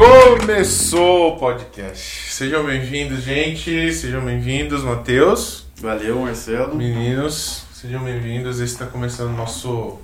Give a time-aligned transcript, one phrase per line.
[0.00, 2.32] Começou o podcast.
[2.32, 3.92] Sejam bem-vindos, gente.
[3.92, 5.66] Sejam bem-vindos, Matheus.
[5.78, 6.74] Valeu, Marcelo.
[6.74, 8.60] Meninos, sejam bem-vindos.
[8.60, 9.98] Esse está começando o nosso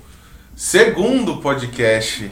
[0.55, 2.29] segundo podcast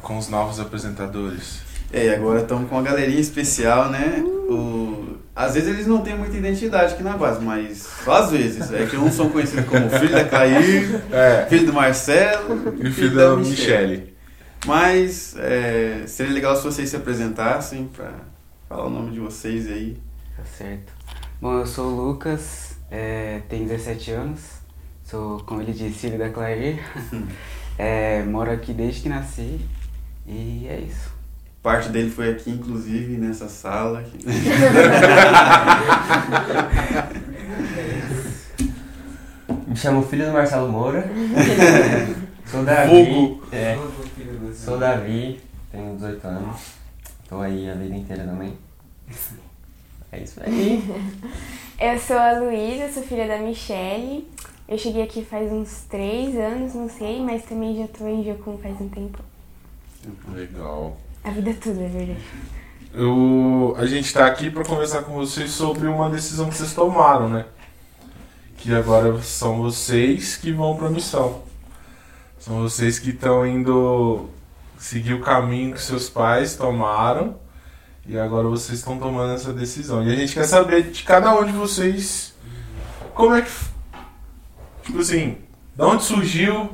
[0.00, 1.58] com os novos apresentadores.
[1.92, 4.24] É, e agora estamos com uma galerinha especial, né?
[4.48, 5.18] O...
[5.36, 8.72] Às vezes eles não têm muita identidade aqui na base, mas só às vezes.
[8.72, 11.44] É que uns são conhecidos como filho da Clair, É.
[11.46, 14.13] filho do Marcelo E o filho da Michele.
[14.64, 18.12] Mas é, seria legal se vocês se apresentassem pra
[18.68, 19.98] falar o nome de vocês aí.
[20.36, 20.92] Tá certo.
[21.40, 24.40] Bom, eu sou o Lucas, é, tenho 17 anos,
[25.04, 26.80] sou, como ele disse, filho da Clair.
[27.76, 29.58] É, moro aqui desde que nasci
[30.26, 31.12] e é isso.
[31.60, 33.98] Parte dele foi aqui, inclusive, nessa sala.
[34.00, 34.18] aqui.
[39.66, 41.04] Me chamo Filho do Marcelo Moura.
[42.46, 42.90] Sou Davi.
[42.90, 43.44] Vulgo.
[43.50, 43.76] É,
[44.64, 46.72] sou Davi, tenho 18 anos.
[47.28, 48.56] Tô aí a vida inteira também.
[50.10, 50.82] É isso aí.
[51.78, 54.26] Eu sou a Luísa, sou filha da Michelle.
[54.66, 58.56] Eu cheguei aqui faz uns três anos, não sei, mas também já tô em Jocum
[58.56, 59.18] faz um tempo.
[60.32, 60.96] Legal.
[61.22, 62.24] A vida toda, é verdade.
[62.94, 67.28] Eu, a gente está aqui para conversar com vocês sobre uma decisão que vocês tomaram,
[67.28, 67.44] né?
[68.56, 71.42] Que agora são vocês que vão para a missão.
[72.38, 74.30] São vocês que estão indo
[74.78, 77.36] seguir o caminho que seus pais tomaram
[78.06, 80.04] e agora vocês estão tomando essa decisão.
[80.04, 82.34] E a gente quer saber de cada um de vocês
[83.14, 83.50] como é que.
[84.84, 85.38] Tipo assim,
[85.74, 86.70] de onde surgiu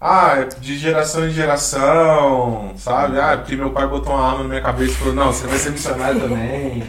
[0.00, 3.18] ah, de geração em geração, sabe?
[3.18, 5.58] Ah, porque meu pai botou uma arma na minha cabeça e falou, não, você vai
[5.58, 6.84] ser missionário também.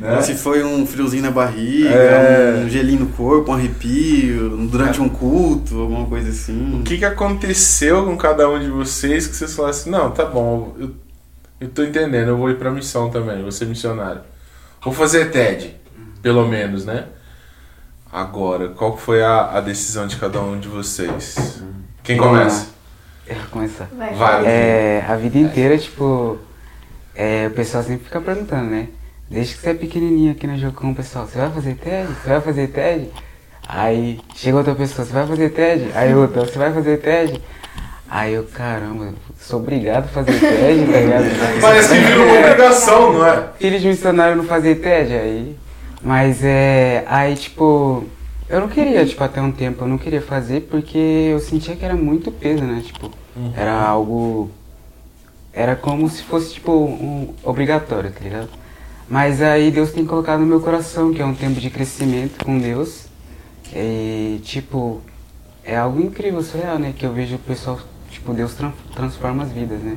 [0.00, 0.22] Né?
[0.22, 2.62] Se foi um friozinho na barriga, É.
[2.64, 6.80] um gelinho no corpo, um arrepio, durante um culto, alguma coisa assim.
[6.80, 10.24] O que, que aconteceu com cada um de vocês que vocês falaram assim, não, tá
[10.24, 10.90] bom, eu,
[11.60, 14.22] eu tô entendendo, eu vou ir pra missão também, vou ser missionário.
[14.82, 15.76] Vou fazer TED,
[16.22, 17.04] pelo menos, né?
[18.10, 21.62] Agora, qual foi a, a decisão de cada um de vocês?
[22.02, 22.68] Quem começa?
[23.26, 23.88] Eu vou começar.
[23.96, 24.14] Vai.
[24.14, 24.46] Vai.
[24.46, 26.38] É, a vida inteira, tipo,
[27.14, 28.88] é, o pessoal sempre fica perguntando, né?
[29.30, 32.08] Desde que você é pequenininho aqui no Jocum, pessoal, você vai fazer TED?
[32.08, 33.10] Você vai fazer TED?
[33.68, 35.92] Aí chega outra pessoa, você vai fazer TED?
[35.94, 37.40] Aí outra, você vai fazer TED?
[38.10, 41.24] Aí eu, caramba, sou obrigado a fazer TED, tá ligado?
[41.62, 43.48] Parece que virou uma obrigação, não é?
[43.56, 45.56] filho de missionário não fazer TED, aí.
[46.02, 47.04] Mas é.
[47.06, 48.04] Aí, tipo.
[48.48, 50.98] Eu não queria, tipo, até um tempo, eu não queria fazer porque
[51.30, 52.82] eu sentia que era muito peso, né?
[52.84, 53.12] Tipo,
[53.56, 54.50] era algo.
[55.52, 58.59] Era como se fosse, tipo, um obrigatório, tá ligado?
[59.10, 62.58] Mas aí Deus tem colocado no meu coração que é um tempo de crescimento com
[62.58, 63.06] Deus.
[63.74, 65.00] E, tipo,
[65.64, 66.94] é algo incrível, surreal, né?
[66.96, 67.78] Que eu vejo o pessoal,
[68.10, 69.96] tipo, Deus tran- transforma as vidas, né?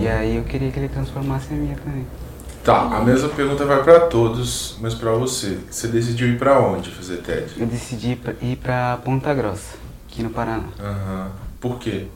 [0.00, 2.06] E aí eu queria que ele transformasse a minha também.
[2.64, 5.58] Tá, a mesma pergunta vai pra todos, mas pra você.
[5.70, 7.52] Você decidiu ir pra onde fazer TED?
[7.58, 9.76] Eu decidi ir pra Ponta Grossa,
[10.08, 10.64] aqui no Paraná.
[10.78, 11.30] Aham.
[11.60, 12.06] Por quê?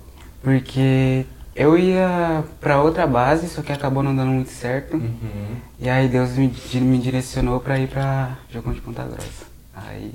[0.43, 4.97] Porque eu ia pra outra base, só que acabou não dando muito certo.
[4.97, 5.57] Uhum.
[5.79, 9.45] E aí Deus me, me direcionou pra ir pra Jocum de Ponta Grossa.
[9.75, 10.13] Aí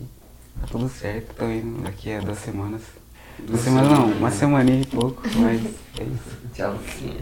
[0.59, 2.81] tá tudo certo, tô indo daqui a duas semanas.
[3.39, 5.61] Duas semanas não, uma semana e pouco, mas
[5.99, 6.39] é isso.
[6.53, 7.21] Tchau, Luquinha.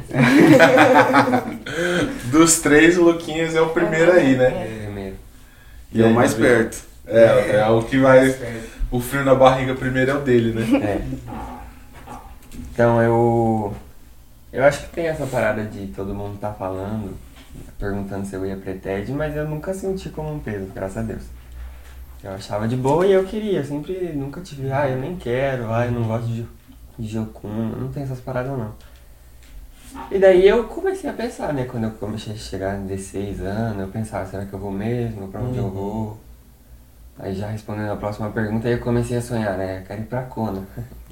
[2.31, 4.45] Dos três, o Luquinhas é o primeiro aí, né?
[4.45, 5.15] É, primeiro.
[5.93, 6.83] E é o mais perto.
[7.05, 8.35] É, é o que vai.
[8.89, 10.79] O frio na barriga primeiro é o dele, né?
[10.83, 11.01] É.
[12.73, 13.75] Então eu.
[14.51, 17.17] Eu acho que tem essa parada de todo mundo tá falando,
[17.77, 21.01] perguntando se eu ia pra TED, mas eu nunca senti como um peso, graças a
[21.01, 21.23] Deus.
[22.23, 25.85] Eu achava de boa e eu queria, sempre nunca tive, ah, eu nem quero, ah,
[25.85, 26.45] eu não gosto de,
[26.97, 28.73] de Jocum, não tem essas paradas não.
[30.09, 33.81] E daí eu comecei a pensar, né, quando eu comecei a chegar em 16 anos,
[33.81, 36.17] eu pensava, será que eu vou mesmo, pra onde eu vou?
[37.19, 40.05] Aí já respondendo a próxima pergunta, aí eu comecei a sonhar, né, eu quero ir
[40.05, 40.63] pra Kona.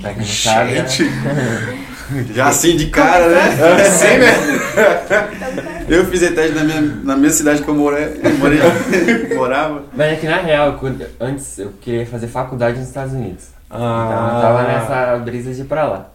[0.00, 0.86] pra quem não sabe, né?
[0.86, 1.04] Gente,
[2.34, 3.40] Já assim de cara, né?
[3.84, 5.86] Assim, né?
[5.88, 8.58] Eu fiz ETED na minha, na minha cidade que eu morei, morei
[9.34, 9.84] morava.
[9.94, 10.78] Mas é que na real,
[11.20, 13.48] antes eu queria fazer faculdade nos Estados Unidos.
[13.70, 14.04] Ah.
[14.06, 16.08] Então eu tava nessa brisa de ir pra lá.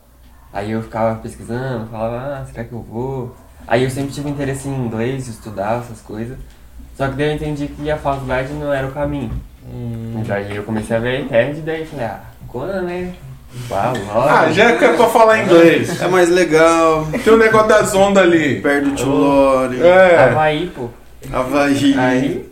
[0.53, 3.35] Aí eu ficava pesquisando, falava, ah, será que eu vou?
[3.67, 6.37] Aí eu sempre tive interesse em inglês, estudar essas coisas.
[6.95, 9.31] Só que daí eu entendi que a faculdade não era o caminho.
[9.71, 10.21] Hum.
[10.23, 13.13] E daí eu comecei a ver a TED e daí falei, ah, Conan, né?
[13.69, 13.93] Uau,
[14.27, 16.01] Ah, já que é pra falar inglês.
[16.01, 18.61] É mais legal, Tem o negócio das ondas ali.
[18.61, 20.23] perto do Tulore, É.
[20.25, 20.89] Havaí, pô.
[21.31, 21.95] Havaí.
[21.97, 22.49] Aí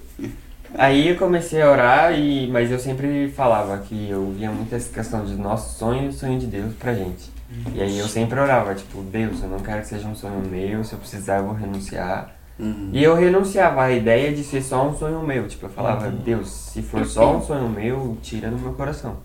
[0.77, 4.92] Aí eu comecei a orar, e, mas eu sempre falava que eu via muito essa
[4.94, 7.31] questão de nosso sonho e o sonho de Deus pra gente.
[7.74, 10.83] E aí eu sempre orava, tipo, Deus, eu não quero que seja um sonho meu,
[10.83, 12.36] se eu precisar eu vou renunciar.
[12.59, 12.89] Uhum.
[12.91, 15.48] E eu renunciava à ideia de ser só um sonho meu.
[15.48, 19.18] Tipo, eu falava, Deus, se for só um sonho meu, tira do meu coração.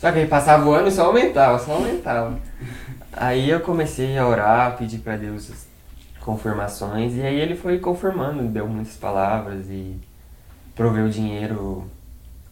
[0.00, 2.38] Só que aí passava o ano e só aumentava, só aumentava.
[3.12, 5.66] Aí eu comecei a orar, pedir pra Deus as
[6.20, 10.00] confirmações, e aí ele foi confirmando, deu muitas palavras e
[10.74, 11.84] proveu dinheiro,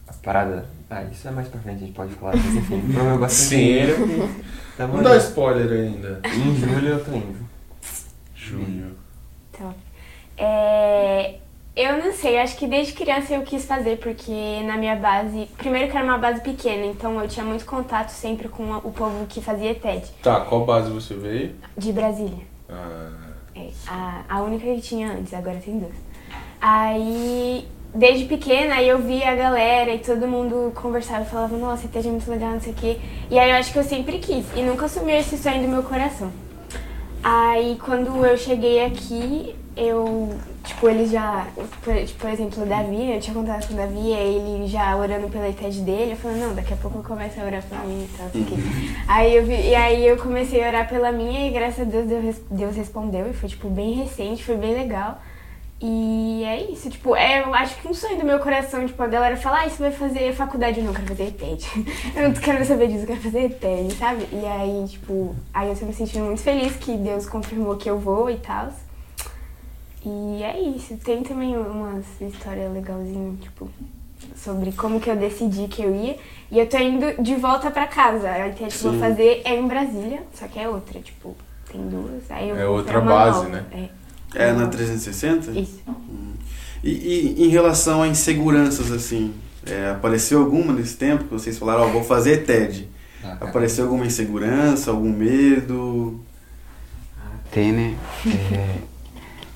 [0.07, 0.65] a parada.
[0.91, 3.57] Ah, isso é mais pra frente, a gente pode falar, mas enfim, proveu bastante Sim.
[3.57, 4.29] dinheiro.
[4.77, 6.21] tamo Não dá spoiler ainda.
[6.25, 7.49] Em julho eu tô indo.
[8.35, 8.95] Junho.
[9.51, 9.73] Então,
[10.37, 11.39] é,
[11.75, 15.89] eu não sei, acho que desde criança eu quis fazer, porque na minha base, primeiro
[15.89, 19.39] que era uma base pequena, então eu tinha muito contato sempre com o povo que
[19.41, 21.55] fazia TED, Tá, qual base você veio?
[21.77, 22.43] de Brasília.
[22.69, 23.11] Ah,
[23.55, 25.95] É, a, a única que tinha antes, agora tem duas.
[26.61, 31.87] Aí, desde pequena, aí eu via a galera e todo mundo conversava e falava, nossa,
[31.87, 32.97] TED é muito legal, não sei o quê.
[33.31, 35.83] E aí eu acho que eu sempre quis, e nunca sumiu esse sonho do meu
[35.83, 36.29] coração.
[37.23, 41.47] Aí, quando eu cheguei aqui, eu, tipo, eles já,
[41.83, 45.29] por, tipo, por exemplo, o Davi, eu tinha contato com o Davi, ele já orando
[45.29, 48.03] pela TED dele, eu falei, não, daqui a pouco eu começo a orar pela minha
[48.03, 48.55] e tal, não sei o quê.
[49.07, 52.07] Aí eu vi, e aí eu comecei a orar pela minha e graças a Deus
[52.07, 55.19] Deus, Deus respondeu e foi tipo bem recente, foi bem legal.
[55.81, 59.07] E é isso, tipo, é, eu acho que um sonho do meu coração, tipo, a
[59.07, 61.65] galera fala, ah, você vai fazer faculdade, eu não quero fazer TED.
[62.17, 64.27] Eu não quero saber disso, eu quero fazer TED, sabe?
[64.33, 67.97] E aí, tipo, aí eu tô me sentindo muito feliz que Deus confirmou que eu
[67.97, 68.73] vou e tal.
[70.05, 73.69] E é isso, tem também umas histórias legalzinhas, tipo,
[74.35, 76.17] sobre como que eu decidi que eu ia.
[76.51, 78.29] E eu tô indo de volta pra casa.
[78.29, 81.35] A TED que eu vou fazer é em Brasília, só que é outra, tipo,
[81.71, 82.23] tem duas.
[82.29, 83.49] Aí eu É vou outra base, nova.
[83.49, 83.89] né?
[84.35, 85.51] É, É na 360?
[85.51, 85.81] isso.
[86.81, 89.33] E, e em relação a inseguranças, assim,
[89.65, 92.87] é, apareceu alguma nesse tempo que vocês falaram, ó, vou fazer TED?
[93.41, 96.21] Apareceu alguma insegurança, algum medo?
[97.51, 97.97] Tem, né?
[98.53, 98.77] É,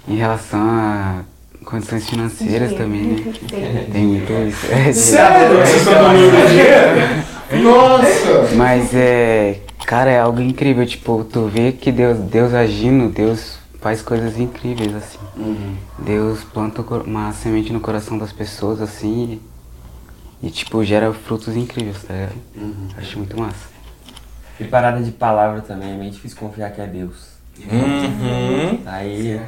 [0.07, 1.21] em relação a
[1.63, 3.33] condições financeiras também, né?
[3.49, 3.85] Tem.
[3.91, 4.71] Tem muito isso.
[4.71, 5.57] É, Sério?
[5.57, 7.63] Vocês estão dando dinheiro?
[7.63, 8.55] Nossa!
[8.55, 14.01] Mas é, cara, é algo incrível, tipo, tu vê que Deus, Deus agindo, Deus faz
[14.01, 15.19] coisas incríveis, assim.
[15.37, 15.75] Uhum.
[15.99, 19.39] Deus planta uma semente no coração das pessoas, assim,
[20.41, 22.35] e, e, tipo, gera frutos incríveis, tá ligado?
[22.55, 22.87] Uhum.
[22.97, 23.73] Acho muito massa.
[24.59, 27.32] E parada de palavra também, é meio difícil confiar que é Deus.
[27.71, 28.79] Uhum.
[28.85, 29.39] Aí.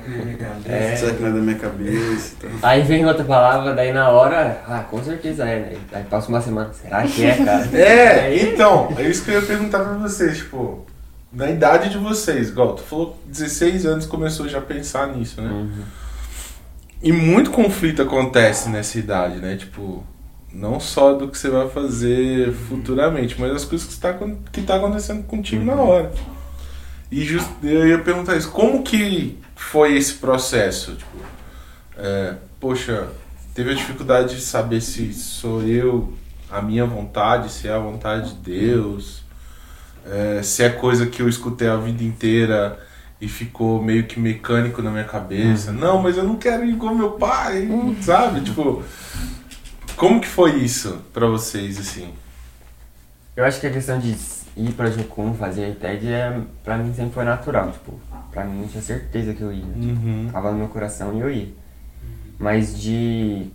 [0.66, 2.34] É, Será que não é da minha cabeça?
[2.34, 2.69] e tal?
[2.69, 5.78] aí vem outra palavra, daí na hora, ah, com certeza é, né?
[5.92, 7.69] Aí passa uma semana, será que é, cara?
[7.74, 10.86] É, Aí- então, é isso que eu ia perguntar pra vocês, tipo,
[11.34, 15.42] na idade de vocês, igual, tu falou que 16 anos começou já a pensar nisso,
[15.42, 15.50] né?
[15.50, 15.72] Uhum.
[17.01, 19.56] E muito conflito acontece nessa idade, né?
[19.58, 20.04] Tipo,
[20.54, 24.16] não só do que você vai fazer futuramente, mas as coisas que está
[24.51, 26.12] que tá acontecendo contigo na hora.
[27.12, 30.96] E just, eu ia perguntar isso, como que foi esse processo?
[30.96, 31.18] Tipo,
[31.98, 33.07] é, poxa,
[33.54, 36.13] teve a dificuldade de saber se sou eu
[36.50, 39.24] a minha vontade, se é a vontade de Deus,
[40.06, 42.80] é, se é coisa que eu escutei a vida inteira
[43.19, 45.72] e ficou meio que mecânico na minha cabeça.
[45.72, 47.68] Não, mas eu não quero ir igual meu pai,
[48.01, 48.42] sabe?
[48.42, 48.84] Tipo,
[49.96, 52.13] como que foi isso pra vocês, assim?
[53.36, 54.16] Eu acho que a questão de
[54.57, 57.72] ir pra Jocum, fazer a TED, é, pra mim sempre foi natural.
[57.72, 57.94] Tipo,
[58.32, 59.63] pra mim eu tinha certeza que eu ia.
[59.63, 60.29] Uhum.
[60.32, 61.48] Tava no meu coração e eu ia.
[62.39, 63.48] Mas de.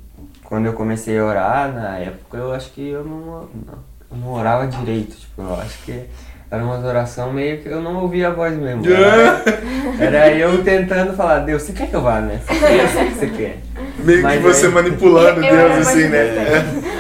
[0.45, 3.79] Quando eu comecei a orar, na época, eu acho que eu não, não,
[4.11, 5.15] eu não orava direito.
[5.17, 6.03] Tipo, eu acho que
[6.51, 8.83] era uma oração meio que eu não ouvia a voz mesmo.
[10.01, 12.41] Era, era eu tentando falar, Deus, você quer que eu vá, né?
[12.45, 13.59] Você quer, eu sei que você quer.
[14.01, 16.21] Meio Mas que você aí- manipulando Eu Deus, assim, né?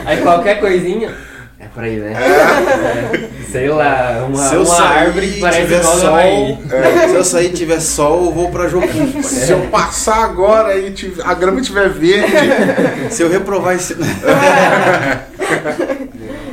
[0.05, 1.13] Aí qualquer coisinha.
[1.59, 2.13] É por aí, né?
[2.13, 3.20] É,
[3.51, 6.19] sei lá, uma, Se eu uma sair árvore que parece tiver igual sol.
[6.19, 7.09] É.
[7.09, 9.23] Se eu sair e tiver sol, eu vou pra Jocum.
[9.23, 12.31] Se eu passar agora e tiver- a grama estiver verde,
[13.11, 13.97] Se eu reprovar esse.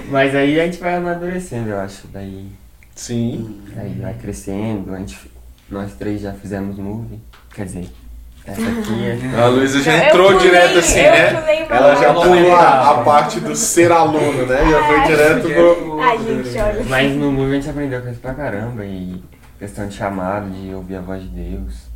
[0.09, 2.07] Mas aí a gente vai amadurecendo, eu acho.
[2.07, 2.47] Daí,
[2.95, 3.61] sim.
[3.75, 4.93] daí vai crescendo.
[4.93, 5.17] A gente,
[5.69, 7.19] nós três já fizemos movie.
[7.53, 7.87] Quer dizer,
[8.47, 9.19] essa aqui é.
[9.39, 11.65] A Luísa já Eu entrou pulei, direto assim, né?
[11.69, 14.57] Ela já pulou a, a parte do ser aluno, né?
[14.71, 15.99] Já foi direto pro.
[15.99, 16.83] Ai, gente, olha.
[16.87, 18.85] Mas no movie a gente aprendeu coisa pra caramba.
[18.85, 19.21] E
[19.59, 21.87] questão de chamado, de ouvir a voz de Deus.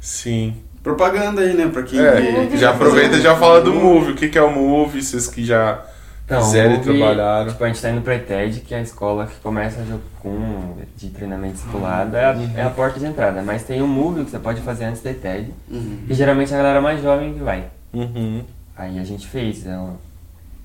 [0.00, 0.56] Sim.
[0.82, 1.68] Propaganda aí, né?
[1.72, 1.98] Pra quem.
[2.00, 4.12] É, já aproveita e já fala do Move.
[4.12, 5.02] O que, que é o Move?
[5.02, 5.82] Vocês que já
[6.28, 7.50] Então, fizeram e o Movie, trabalharam.
[7.50, 10.76] Tipo, a gente tá indo pro ETED, que é a escola que começa jogo com
[10.94, 13.40] de treinamento discipulado, é a, é a porta de entrada.
[13.42, 15.54] Mas tem um Movie que você pode fazer antes do ETED.
[15.70, 16.04] Uhum.
[16.06, 17.64] E geralmente é a galera mais jovem que vai.
[17.94, 18.44] Uhum.
[18.76, 19.96] Aí a gente fez é, uma-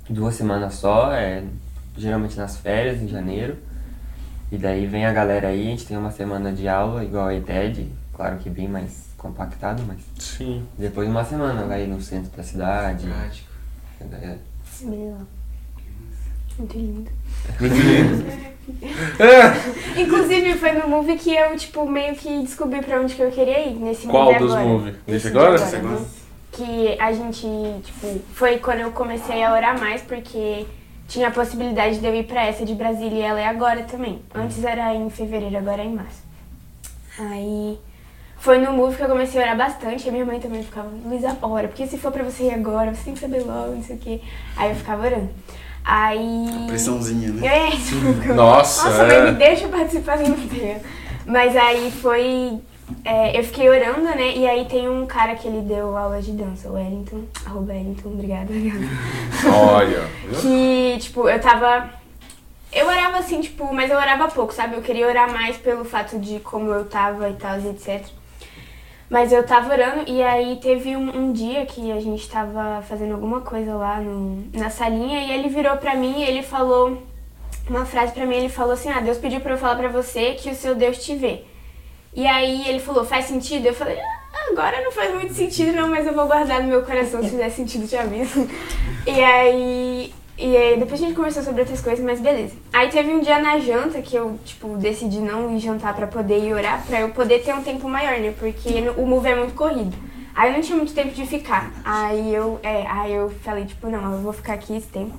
[0.09, 1.43] duas semanas só, é,
[1.97, 3.55] geralmente nas férias, em janeiro.
[4.51, 7.33] E daí vem a galera aí, a gente tem uma semana de aula, igual a
[7.35, 10.63] ETED, claro que bem mais compactado, mas Sim.
[10.77, 13.07] depois uma semana vai no centro da cidade.
[13.07, 13.47] Prático.
[14.01, 14.35] É,
[14.81, 15.19] Bem legal.
[16.57, 17.11] Muito lindo.
[17.59, 18.43] Muito lindo.
[19.19, 19.99] É.
[20.01, 23.67] Inclusive, foi no movie que eu, tipo, meio que descobri pra onde que eu queria
[23.67, 24.67] ir, nesse Qual movie dos agora.
[24.67, 24.95] movies?
[25.05, 25.55] Deixa Esse agora?
[25.55, 25.95] Esse agora.
[25.95, 26.05] uhum.
[26.51, 27.47] Que a gente,
[27.83, 30.65] tipo, foi quando eu comecei a orar mais, porque
[31.07, 34.21] tinha a possibilidade de eu ir pra essa de Brasília e ela é agora também.
[34.33, 36.21] Antes era em fevereiro, agora é em março.
[37.19, 37.77] Aí
[38.37, 40.89] foi no movie que eu comecei a orar bastante, e a minha mãe também ficava,
[41.05, 43.83] Luísa, ora, porque se for pra você ir agora, você tem que saber logo, não
[43.83, 44.21] sei o quê.
[44.55, 45.29] Aí eu ficava orando.
[45.83, 46.65] Aí.
[46.67, 47.47] Pressãozinha, né?
[47.47, 49.21] É, tipo, Nossa, nossa, é.
[49.23, 50.79] mãe, me deixa participar do inteiro.
[51.25, 52.59] Mas aí foi.
[53.05, 54.35] é, eu fiquei orando, né?
[54.35, 57.23] E aí tem um cara que ele deu aula de dança, o Wellington.
[57.45, 58.49] Arroba Wellington, obrigada.
[59.45, 60.07] Olha.
[60.41, 61.89] que, tipo, eu tava.
[62.71, 64.75] Eu orava assim, tipo, mas eu orava pouco, sabe?
[64.75, 68.03] Eu queria orar mais pelo fato de como eu tava e tal, e etc.
[69.13, 73.13] Mas eu tava orando e aí teve um, um dia que a gente tava fazendo
[73.13, 77.03] alguma coisa lá no, na salinha e ele virou pra mim e ele falou
[77.69, 80.33] uma frase pra mim, ele falou assim, ah, Deus pediu pra eu falar pra você
[80.33, 81.43] que o seu Deus te vê.
[82.15, 83.67] E aí ele falou, faz sentido?
[83.67, 86.81] Eu falei, ah, agora não faz muito sentido não, mas eu vou guardar no meu
[86.81, 88.49] coração, se fizer sentido te aviso.
[89.05, 92.55] E aí, e aí depois a gente conversou sobre outras coisas, mas beleza.
[92.71, 96.39] Aí teve um dia na janta que eu, tipo, decidi não ir jantar pra poder
[96.39, 98.33] ir orar, pra eu poder ter um tempo maior, né?
[98.39, 99.93] Porque o move é muito corrido.
[100.35, 101.71] Aí eu não tinha muito tempo de ficar.
[101.85, 105.13] Aí eu, é, aí eu falei, tipo, não, eu vou ficar aqui esse tempo.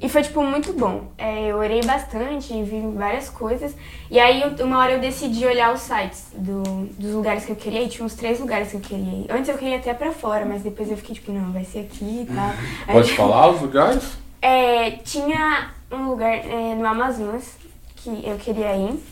[0.00, 1.06] E foi, tipo, muito bom.
[1.18, 3.74] É, eu orei bastante, vi várias coisas.
[4.10, 6.62] E aí, uma hora eu decidi olhar os sites do,
[6.98, 7.88] dos lugares que eu queria ir.
[7.88, 9.26] Tinha uns três lugares que eu queria ir.
[9.30, 12.26] Antes eu queria até pra fora, mas depois eu fiquei, tipo, não, vai ser aqui
[12.28, 12.50] e tal.
[12.86, 14.23] Aí- Pode falar os lugares?
[14.44, 17.56] É, tinha um lugar é, no Amazonas
[17.96, 19.02] que eu queria ir.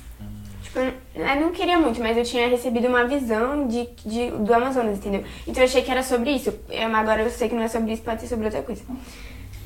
[0.63, 4.53] Tipo, eu eu não queria muito, mas eu tinha recebido uma visão de, de- do
[4.55, 5.25] Amazonas, entendeu?
[5.47, 6.53] Então eu achei que era sobre isso.
[6.69, 8.83] Mas agora eu sei que não é sobre isso, pode ser sobre outra coisa.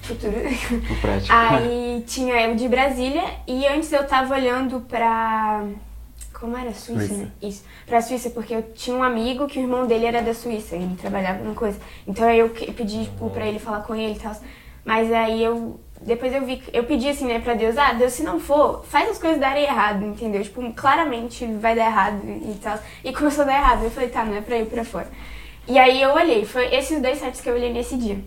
[0.02, 0.32] Futuro.
[1.00, 1.32] Prático.
[1.34, 5.64] Aí tinha o de Brasília e antes eu tava olhando pra.
[6.32, 6.72] Como era?
[6.74, 7.14] Suíça, Suíça.
[7.24, 7.30] né?
[7.42, 7.64] Isso.
[7.86, 10.94] Pra Suíça, porque eu tinha um amigo que o irmão dele era da Suíça, ele
[10.96, 11.78] trabalhava numa coisa.
[12.06, 14.36] Então aí eu pedi, tipo, pra ele falar com ele e tal.
[14.86, 15.80] Mas aí eu.
[16.00, 16.62] Depois eu vi.
[16.72, 19.64] Eu pedi assim, né, pra Deus, ah, Deus, se não for, faz as coisas darem
[19.64, 20.40] errado, entendeu?
[20.42, 22.78] Tipo, claramente vai dar errado e tal.
[23.02, 23.82] E começou a dar errado.
[23.82, 25.08] Eu falei, tá, não é pra ir pra fora.
[25.66, 28.20] E aí eu olhei, foi esses dois sites que eu olhei nesse dia.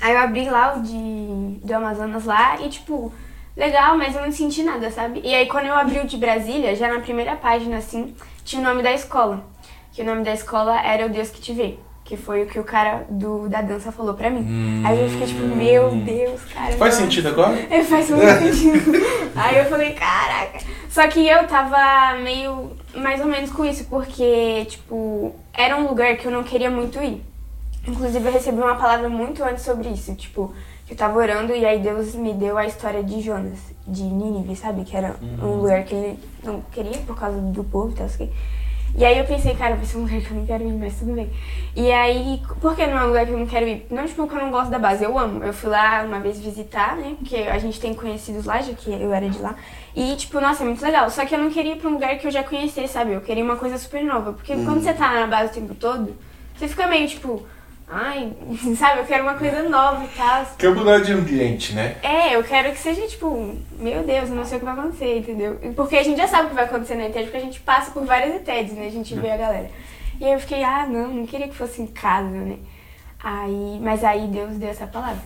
[0.00, 3.12] Aí eu abri lá o de do Amazonas lá e tipo,
[3.56, 5.20] legal, mas eu não senti nada, sabe?
[5.22, 8.64] E aí quando eu abri o de Brasília, já na primeira página assim, tinha o
[8.64, 9.44] nome da escola.
[9.92, 11.78] Que o nome da escola era O Deus que te vê.
[12.06, 14.82] Que foi o que o cara do, da dança falou pra mim.
[14.86, 16.72] Aí eu fiquei tipo, meu Deus, cara.
[16.72, 17.02] Faz não.
[17.02, 17.56] sentido agora?
[17.68, 18.92] É, faz muito sentido.
[19.34, 20.60] Aí eu falei, caraca.
[20.88, 26.16] Só que eu tava meio mais ou menos com isso, porque, tipo, era um lugar
[26.16, 27.22] que eu não queria muito ir.
[27.86, 30.54] Inclusive, eu recebi uma palavra muito antes sobre isso, tipo,
[30.86, 34.56] que eu tava orando e aí Deus me deu a história de Jonas, de Nínive,
[34.56, 34.84] sabe?
[34.84, 38.30] Que era um lugar que ele não queria por causa do povo e tal, assim.
[38.96, 40.98] E aí eu pensei, cara, vai ser um lugar que eu não quero ir, mas
[40.98, 41.30] tudo bem.
[41.76, 43.86] E aí, por que não é um lugar que eu não quero ir?
[43.90, 45.44] Não, tipo, porque eu não gosto da base, eu amo.
[45.44, 47.14] Eu fui lá uma vez visitar, né?
[47.18, 49.54] Porque a gente tem conhecidos lá, já que eu era de lá.
[49.94, 51.10] E, tipo, nossa, é muito legal.
[51.10, 53.12] Só que eu não queria ir pra um lugar que eu já conhecesse, sabe?
[53.12, 54.32] Eu queria uma coisa super nova.
[54.32, 56.16] Porque quando você tá na base o tempo todo,
[56.56, 57.46] você fica meio, tipo,
[57.88, 58.32] ai,
[58.76, 59.00] sabe?
[59.00, 60.46] Eu quero uma coisa nova e tal.
[60.58, 61.96] Quer mudar de ambiente, né?
[62.02, 65.18] É, eu quero que seja tipo, meu Deus, eu não sei o que vai acontecer,
[65.18, 65.58] entendeu?
[65.74, 67.90] Porque a gente já sabe o que vai acontecer na ETED, porque a gente passa
[67.90, 68.86] por várias ETEDs, né?
[68.86, 69.70] A gente vê a galera.
[70.20, 72.56] E aí eu fiquei, ah, não, não queria que fosse em casa, né?
[73.22, 75.22] Aí, mas aí Deus deu essa palavra.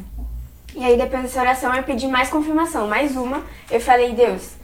[0.75, 3.43] E aí depois dessa oração eu pedi mais confirmação, mais uma.
[3.71, 4.55] Eu falei, Deus,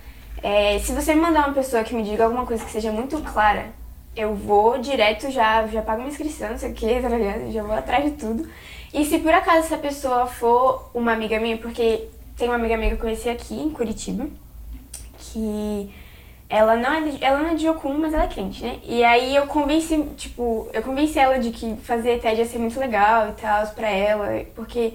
[0.43, 3.19] é, se você me mandar uma pessoa que me diga alguma coisa que seja muito
[3.23, 3.67] clara,
[4.17, 7.09] eu vou direto, já, já pago minha inscrição, não sei o que, tá?
[7.51, 8.49] Já vou atrás de tudo.
[8.93, 12.91] E se por acaso essa pessoa for uma amiga minha, porque tem uma amiga minha
[12.91, 14.27] que eu conheci aqui em Curitiba,
[15.19, 15.91] que
[16.49, 18.79] ela não é de, ela não é de Jocum, mas ela é crente, né?
[18.85, 22.79] E aí eu convenci, tipo, eu convenci ela de que fazer TED ia ser muito
[22.79, 24.95] legal e tal pra ela, porque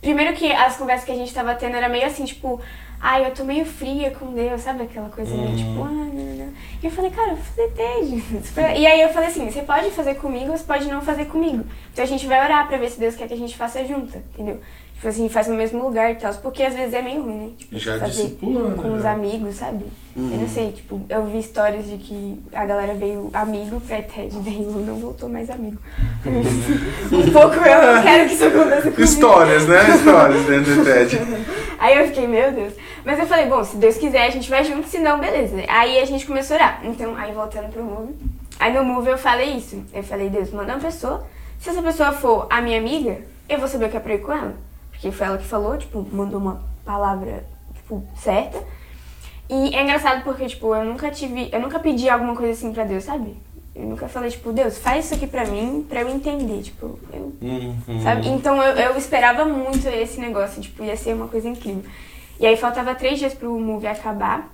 [0.00, 2.60] primeiro que as conversas que a gente tava tendo era meio assim, tipo,
[3.04, 6.36] ai, eu tô meio fria com Deus, sabe aquela coisa meio tipo, ah, não, não,
[6.36, 6.52] não.
[6.82, 8.24] E eu falei, cara, eu vou fazer TED.
[8.80, 11.66] E aí eu falei assim, você pode fazer comigo, você pode não fazer comigo.
[11.92, 14.16] Então a gente vai orar pra ver se Deus quer que a gente faça junto,
[14.16, 14.58] entendeu?
[15.04, 16.32] Tipo assim, faz no mesmo lugar e tal.
[16.36, 17.50] Porque às vezes é meio ruim, né?
[17.58, 19.10] Tipo, Já fazer discipulando, com os né?
[19.10, 19.84] amigos, sabe?
[20.16, 24.34] Eu não sei, tipo, eu vi histórias de que a galera veio amigo pra TED,
[24.40, 25.76] daí não voltou mais amigo.
[26.24, 29.02] um pouco eu não quero que isso aconteça comigo.
[29.02, 29.94] Histórias, né?
[29.94, 31.18] Histórias dentro do TED.
[31.78, 32.72] Aí eu fiquei, meu Deus.
[33.04, 35.56] Mas eu falei, bom, se Deus quiser, a gente vai junto, se não, beleza.
[35.68, 36.80] Aí a gente começou a orar.
[36.82, 38.14] Então, aí voltando pro Move.
[38.58, 39.84] Aí no Move eu falei isso.
[39.92, 41.26] Eu falei, Deus, manda uma pessoa.
[41.60, 43.18] Se essa pessoa for a minha amiga,
[43.50, 44.54] eu vou saber o que é pra ir com ela.
[44.94, 48.62] Porque foi ela que falou, tipo, mandou uma palavra, tipo, certa.
[49.48, 51.50] E é engraçado porque, tipo, eu nunca tive.
[51.52, 53.36] Eu nunca pedi alguma coisa assim pra Deus, sabe?
[53.74, 56.62] Eu nunca falei, tipo, Deus, faz isso aqui pra mim, pra eu entender.
[56.62, 58.00] Tipo, eu Uhum.
[58.02, 58.28] Sabe?
[58.28, 61.84] Então eu, eu esperava muito esse negócio, tipo, ia ser uma coisa incrível.
[62.40, 64.50] E aí faltava três dias pro movie acabar.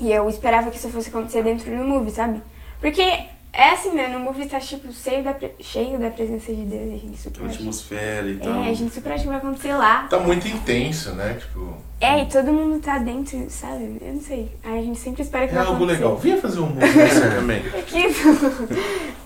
[0.00, 2.40] E eu esperava que isso fosse acontecer dentro do movie, sabe?
[2.80, 3.02] Porque
[3.52, 4.08] é assim, né?
[4.08, 7.18] No movie tá tipo cheio da, pre- cheio da presença de Deus e a gente
[7.18, 7.58] super Uma acha.
[7.58, 8.64] atmosfera e tal.
[8.64, 10.06] É, a gente super acha que vai acontecer lá.
[10.08, 11.34] Tá muito intenso, né?
[11.38, 13.98] Tipo, É, e todo mundo tá dentro, sabe?
[14.00, 14.50] Eu não sei.
[14.64, 16.00] Aí a gente sempre espera que é vai algo acontecer.
[16.02, 16.16] legal.
[16.16, 17.62] Vinha fazer um movie desse também.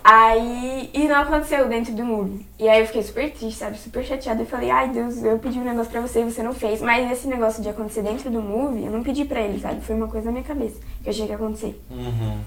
[0.04, 2.46] Aí, e não aconteceu dentro do movie.
[2.58, 3.76] E aí eu fiquei super triste, sabe?
[3.78, 4.42] Super chateada.
[4.42, 6.80] Eu falei, ai Deus, eu pedi um negócio pra você e você não fez.
[6.80, 9.80] Mas esse negócio de acontecer dentro do movie, eu não pedi pra ele, sabe?
[9.80, 11.80] Foi uma coisa na minha cabeça que eu achei que ia acontecer.
[11.90, 12.38] Uhum.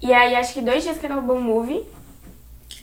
[0.00, 1.84] E aí, acho que dois dias que acabou o movie,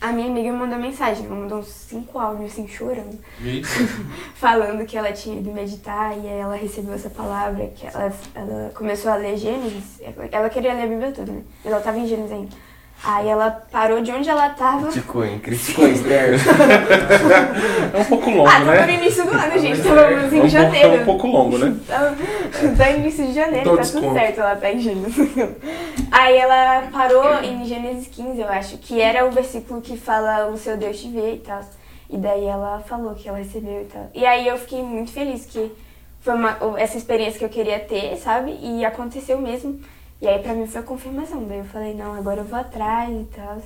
[0.01, 1.25] a minha amiga me mandou mensagem.
[1.25, 3.17] Ela mandou uns cinco áudios assim, chorando.
[4.36, 8.72] Falando que ela tinha ido meditar e aí ela recebeu essa palavra, que ela, ela
[8.75, 10.01] começou a ler Gênesis.
[10.31, 11.41] Ela queria ler a Bíblia toda, né?
[11.63, 12.50] Mas ela tava em Gênesis ainda.
[13.03, 14.88] Aí ela parou de onde ela tava.
[14.88, 15.38] Criticou, hein?
[15.39, 16.38] Criticou externo.
[17.93, 18.93] É um pouco longo, Ah, tava no né?
[18.95, 19.81] início do ano, gente.
[19.84, 20.88] Tava É em um, janeiro.
[20.95, 21.75] é um pouco longo, né?
[22.77, 25.15] Tá, início de janeiro, tá tudo certo, ela tá em Gênesis.
[26.12, 30.57] Aí ela parou em Gênesis 15, eu acho, que era o versículo que fala o
[30.57, 31.62] seu Deus te vê e tal.
[32.09, 34.09] E daí ela falou que ela recebeu e tal.
[34.13, 35.71] E aí eu fiquei muito feliz que
[36.21, 38.57] foi uma, essa experiência que eu queria ter, sabe?
[38.62, 39.79] E aconteceu mesmo.
[40.21, 41.43] E aí pra mim foi a confirmação.
[41.45, 43.57] Daí eu falei, não, agora eu vou atrás e tal.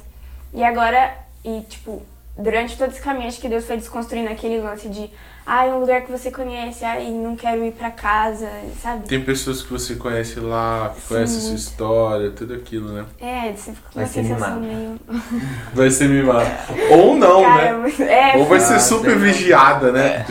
[0.53, 2.01] E agora, e tipo,
[2.37, 5.11] durante todo esse caminho, acho que Deus foi desconstruindo aquele lance de,
[5.51, 8.47] ah, é um lugar que você conhece, ai, não quero ir pra casa,
[8.81, 9.07] sabe?
[9.07, 13.05] Tem pessoas que você conhece lá, que Sim, conhecem a sua história, tudo aquilo, né?
[13.19, 14.99] É, você fica com Vai uma ser sensação meio.
[15.73, 16.49] Vai ser mimado.
[16.91, 17.79] Ou não, Cara, né?
[17.81, 19.19] mas- é, Ou vai ser Ah, super sei.
[19.19, 20.25] vigiada, né?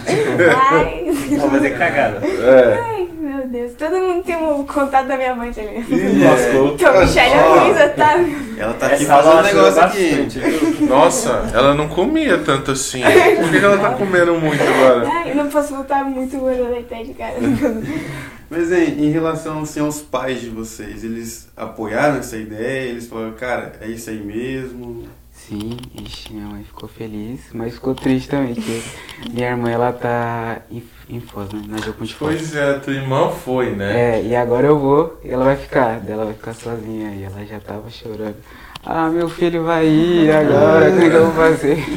[0.70, 2.24] ai, Vou fazer cagada.
[2.24, 3.07] É.
[3.48, 5.80] meu Deus, todo mundo tem um contato da minha mãe também.
[5.80, 6.74] Ih, lascou.
[6.74, 7.60] Então, Michelle Ó.
[7.60, 8.14] avisa, tá?
[8.58, 10.50] Ela tá aqui Essa fazendo um negócio bastante, aqui.
[10.50, 10.88] viu?
[10.88, 13.02] Nossa, ela não comia tanto assim.
[13.02, 15.08] Por que ela tá comendo muito agora?
[15.08, 17.34] Ai, eu não posso voltar muito da TED, cara.
[18.50, 22.88] Mas hein, em relação assim, aos pais de vocês, eles apoiaram essa ideia?
[22.88, 25.06] Eles falaram, cara, é isso aí mesmo?
[25.48, 28.82] Sim, ixi, minha mãe ficou feliz, mas ficou triste também, que
[29.30, 31.62] minha irmã ela tá em, em Foz, né?
[31.66, 32.36] Na Jocum de Foz.
[32.36, 34.18] Pois é, tua irmã foi, né?
[34.18, 37.22] É, e agora eu vou e ela vai ficar, daí ela vai ficar sozinha e
[37.24, 38.36] ela já tava chorando.
[38.84, 41.82] Ah, meu filho vai ir agora, é que eu vou fazer?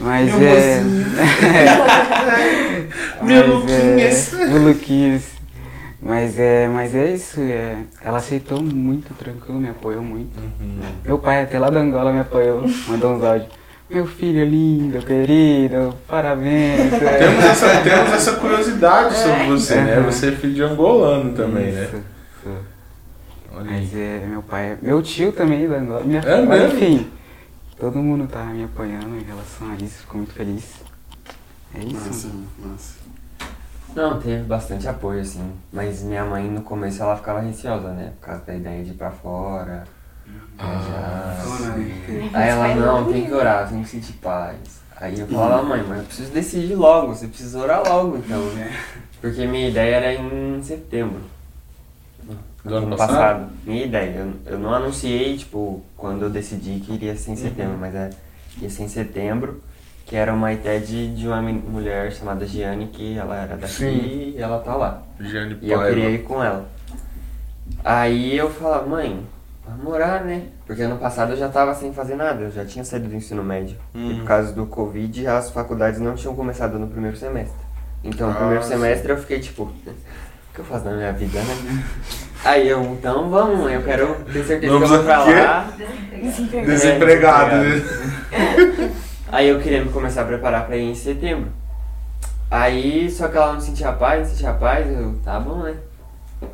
[0.00, 0.82] Mas Meu é.
[3.22, 3.86] Meu Mas é-
[4.26, 4.32] Luquinhas.
[4.32, 5.31] Meu Luquinhas.
[6.04, 10.36] Mas é, mas é isso, é, ela aceitou muito tranquilo, me apoiou muito.
[10.36, 10.80] Uhum.
[11.04, 13.48] Meu pai até lá da Angola me apoiou, mandou uns áudios.
[13.88, 16.92] Meu filho lindo, querido, parabéns.
[16.94, 17.18] é.
[17.18, 19.98] Temos essa, temos essa curiosidade sobre você, né?
[19.98, 20.04] Uhum.
[20.06, 21.84] Você é filho de angolano também, né?
[21.84, 22.58] Isso, isso.
[23.54, 23.80] Olha aí.
[23.82, 26.02] Mas é, meu pai, meu tio também da Angola.
[26.04, 26.78] Minha, É mesmo?
[26.78, 27.06] enfim,
[27.78, 30.64] todo mundo tá me apoiando em relação a isso, fico muito feliz.
[31.74, 31.94] É isso.
[31.94, 33.01] Massa, massa.
[33.94, 35.52] Não, teve bastante apoio, assim.
[35.72, 38.12] Mas minha mãe, no começo, ela ficava receosa, né?
[38.20, 39.84] Por causa da ideia de ir pra fora,
[40.58, 41.74] Ah, viajar.
[41.74, 42.30] sim.
[42.32, 44.56] Aí ela, não, tem que orar, tem que sentir paz.
[44.96, 48.70] Aí eu falava, mãe, mas eu preciso decidir logo, você precisa orar logo, então, né?
[49.20, 51.20] Porque minha ideia era em setembro.
[52.64, 53.50] Do ano passado?
[53.64, 54.10] Minha ideia.
[54.46, 58.10] Eu, eu não anunciei, tipo, quando eu decidi que iria ser em setembro, mas é,
[58.60, 59.60] ia ser em setembro,
[60.06, 64.34] que era uma ideia de, de uma mulher chamada Giane, que ela era daqui Sim.
[64.36, 65.02] e ela tá lá.
[65.20, 66.66] Jane E eu queria ir com ela.
[67.84, 69.24] Aí eu falava, mãe,
[69.66, 70.42] vamos morar, né?
[70.66, 73.42] Porque ano passado eu já tava sem fazer nada, eu já tinha saído do ensino
[73.42, 73.76] médio.
[73.94, 74.18] E Uhum.
[74.18, 77.56] por causa do Covid, as faculdades não tinham começado no primeiro semestre.
[78.04, 78.70] Então, no Ah, primeiro sim.
[78.70, 79.72] semestre eu fiquei tipo, o
[80.54, 81.84] que eu faço na minha vida, né?
[82.44, 85.68] Aí eu, então vamos, eu quero ter certeza Vamos que eu vou pra lá.
[86.66, 88.92] Desempregado, É, né?
[89.32, 91.50] Aí eu queria me começar a preparar pra ir em setembro.
[92.50, 95.74] Aí, só que ela não sentia paz, não sentia paz, eu, tá bom, né?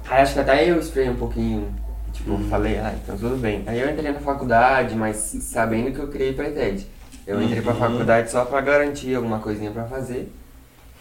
[0.08, 1.74] Aí acho que até eu esperei um pouquinho,
[2.12, 3.64] tipo, falei, ah, então tudo bem.
[3.66, 6.86] Aí eu entrei na faculdade, mas sabendo que eu queria ir pra ITED.
[7.26, 7.78] Eu entrei pra Uhum.
[7.80, 10.32] faculdade só pra garantir alguma coisinha pra fazer.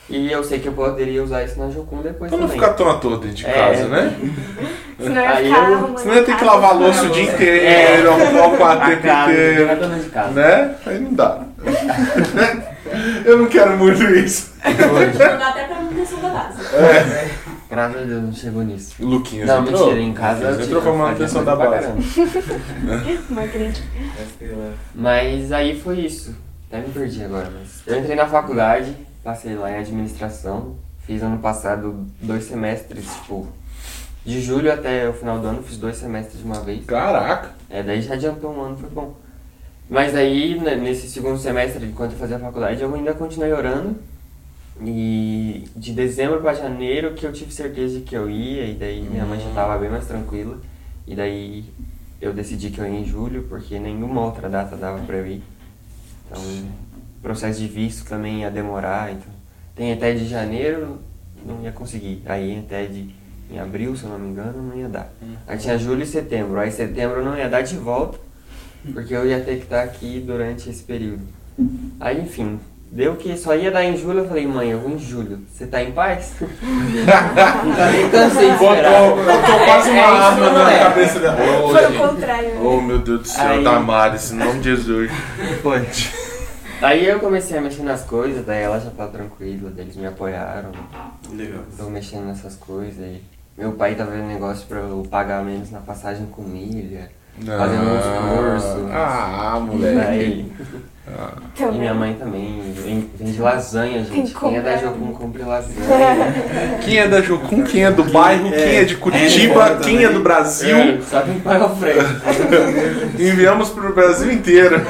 [0.09, 2.59] E eu sei que eu poderia usar isso na Jocum depois Pra não também.
[2.61, 3.51] ficar tão à toa dentro de É.
[3.51, 4.15] casa, né?
[4.99, 7.65] Senão ia Aí ficar eu- arrumando Senão ia ter que lavar louça o dia inteiro,
[7.67, 8.07] É.
[8.07, 10.33] arrumar o quarto inteiro.
[10.33, 10.75] Né?
[10.85, 11.41] Aí não dá.
[13.25, 14.53] Eu não quero muito isso.
[14.63, 16.57] Dá até pra manutenção da base.
[17.69, 18.95] Graças a Deus não chegou nisso.
[18.99, 19.87] Luquinhas Não, entrou.
[19.87, 21.87] mentira, em casa eu Luquinhas entrou pra manutenção da base.
[23.29, 23.87] Uma crítica.
[24.95, 26.33] Mas aí foi isso.
[26.69, 27.81] Até me perdi agora, mas.
[27.85, 33.47] Eu entrei na faculdade, passei lá em administração, fiz ano passado dois semestres, tipo,
[34.25, 36.85] de julho até o final do ano, fiz dois semestres de uma vez.
[36.85, 37.51] Caraca.
[37.69, 39.15] É, daí já adiantou um ano, foi bom.
[39.89, 43.95] Mas aí, né, nesse segundo semestre, enquanto eu fazia a faculdade, eu ainda continuei orando.
[44.81, 49.01] E de dezembro pra janeiro que eu tive certeza de que eu ia, e daí
[49.01, 50.59] minha mãe já tava bem mais tranquila.
[51.07, 51.65] E daí
[52.21, 55.43] eu decidi que eu ia em julho, porque nenhuma outra data dava pra eu ir.
[56.25, 59.37] Então, o processo de visto também ia demorar, então.
[59.75, 60.99] Tem até de janeiro,
[61.45, 62.21] não ia conseguir.
[62.25, 63.15] Aí até de
[63.49, 65.11] em abril, se eu não me engano, não ia dar.
[65.47, 66.59] Aí tinha julho e setembro.
[66.59, 68.19] Aí setembro não ia dar de volta,
[68.93, 71.21] porque eu ia ter que estar aqui durante esse período.
[71.99, 72.59] Aí, enfim,
[72.91, 74.19] deu que só ia dar em julho.
[74.19, 75.39] Eu falei, mãe, eu vou em julho.
[75.51, 76.33] Você tá em paz?
[76.41, 79.01] Eu cansei de esperar.
[79.09, 80.79] Botou, botou quase uma É, arma na é.
[80.83, 81.37] cabeça dela.
[81.37, 82.49] Foi o contrário.
[82.49, 82.61] né?
[82.63, 85.11] Oh, meu Deus do céu, Aí- Damares, em nome de Jesus.
[85.61, 85.87] Foi.
[86.81, 90.69] Aí eu comecei a mexer nas coisas, daí ela já tá tranquila, eles me apoiaram.
[91.33, 91.63] Legal.
[91.75, 93.21] Tô mexendo nessas coisas aí.
[93.57, 97.09] Meu pai tá vendo negócio pra eu pagar menos na passagem com milha.
[97.45, 98.91] Fazendo uns cursos.
[98.91, 99.95] Ah, moleque.
[99.95, 100.51] Daí,
[101.59, 104.33] e minha mãe também vende, lasanha, gente.
[104.33, 104.77] que Quem é da.
[104.77, 105.77] Jocum compre lasanha.
[106.83, 110.09] Quem é da Jocum, quem é do bairro, quem é de Curitiba, é, quem é
[110.09, 110.75] do Brasil.
[110.77, 112.01] É, só quem paga o freio.
[113.17, 114.81] Enviamos pro Brasil inteiro.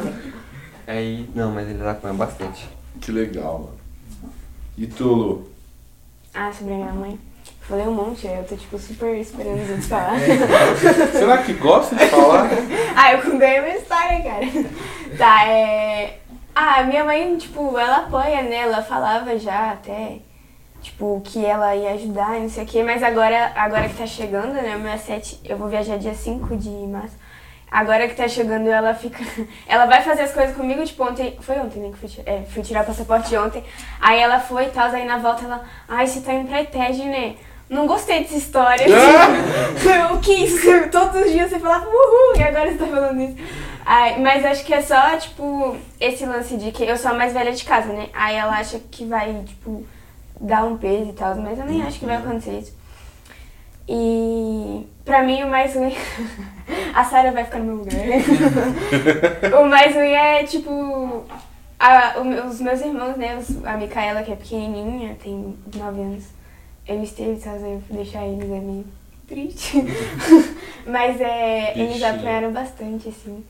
[0.86, 2.68] Aí, não, mas ele apoia bastante.
[3.00, 4.32] Que legal, mano.
[4.78, 5.50] E tu, Lu?
[6.34, 7.18] Ah, sobre a minha mãe.
[7.68, 10.20] Falei um monte, aí eu tô tipo super esperando os outros falar.
[11.10, 12.48] Será que gosta de falar?
[12.94, 14.46] ah, eu ganhei uma história, cara.
[15.18, 16.18] Tá, é.
[16.54, 18.58] Ah, minha mãe, tipo, ela apoia, né?
[18.58, 20.18] Ela falava já até,
[20.80, 24.52] tipo, que ela ia ajudar, não sei o quê, mas agora, agora que tá chegando,
[24.52, 24.76] né?
[24.76, 27.16] Meu 7, eu vou viajar dia 5 de março.
[27.68, 29.18] Agora que tá chegando, ela fica.
[29.66, 31.36] Ela vai fazer as coisas comigo, tipo, ontem.
[31.40, 31.90] Foi ontem, né?
[31.90, 33.64] Que fui, é, fui tirar o passaporte ontem.
[34.00, 35.64] Aí ela foi e tal, aí na volta ela.
[35.88, 37.34] Ai, você tá indo pra ETED, né?
[37.68, 38.86] Não gostei dessa história.
[40.14, 40.58] o que isso?
[40.90, 43.36] Todos os dias você falava uhul, e agora você tá falando isso.
[43.84, 47.32] Ai, mas acho que é só, tipo, esse lance de que eu sou a mais
[47.32, 48.08] velha de casa, né?
[48.14, 49.84] Aí ela acha que vai, tipo,
[50.40, 52.74] dar um peso e tal, mas eu nem acho que vai acontecer isso.
[53.88, 55.94] E pra mim o mais ruim.
[56.94, 57.94] a Sarah vai ficar no meu lugar.
[59.62, 61.24] o mais ruim é, tipo.
[61.78, 63.36] a- o os meus irmãos, né?
[63.36, 66.24] os- a Micaela, que é pequenininha, tem 9 anos.
[66.88, 66.96] Eu?
[66.96, 68.84] Eu fui deixar eles é meio
[69.26, 69.84] triste.
[70.86, 73.44] Mas é, eles apoiaram bastante, assim.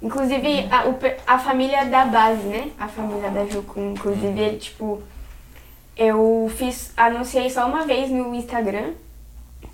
[0.00, 0.96] Inclusive, a, o
[1.26, 2.70] a família da base, né?
[2.78, 3.92] A família da Jucum.
[3.92, 5.02] Inclusive, ele, tipo,
[5.96, 8.92] eu fiz, anunciei só uma vez no Instagram,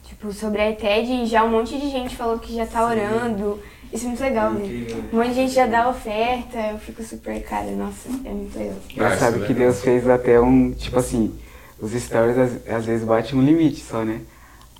[0.05, 3.61] tipo, sobre a ETED e já um monte de gente falou que já tá orando.
[3.92, 4.87] Isso é muito legal, né?
[5.12, 9.18] Um monte de gente já dá oferta, eu fico super, cara, nossa, é muito legal.
[9.18, 9.53] Sabe que.
[9.53, 11.35] Deus fez até um, tipo assim,
[11.83, 14.21] os stories às, às vezes bate um limite só, né?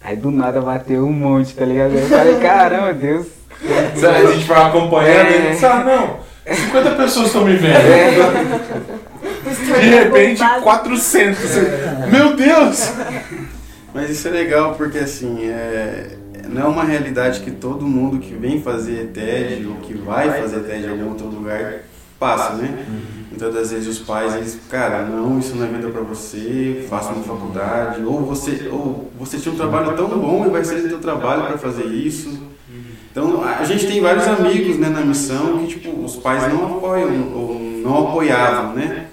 [0.01, 1.93] Aí do nada bateu um monte, tá ligado?
[1.95, 3.27] Eu falei, caramba, Deus.
[3.63, 5.37] A gente vai acompanhando e É.
[5.37, 7.75] ele diz, ah, não, 50 pessoas estão me vendo.
[9.81, 11.39] De repente, 400.
[12.11, 12.93] Meu Deus!
[13.95, 16.17] Mas isso é legal porque assim, é,
[16.49, 20.61] não é uma realidade que todo mundo que vem fazer TED ou que vai fazer
[20.61, 21.75] TED em algum outro lugar
[22.19, 22.85] passa, né?
[23.33, 27.13] Muitas das vezes os pais, eles, cara, não, isso não é vida pra você, faça
[27.13, 30.99] uma faculdade, ou você, ou você tinha um trabalho tão bom e vai ser teu
[30.99, 32.53] trabalho para fazer isso.
[33.11, 37.33] Então, a gente tem vários amigos né, na missão que, tipo, os pais não apoiam,
[37.35, 39.07] ou não apoiavam, né?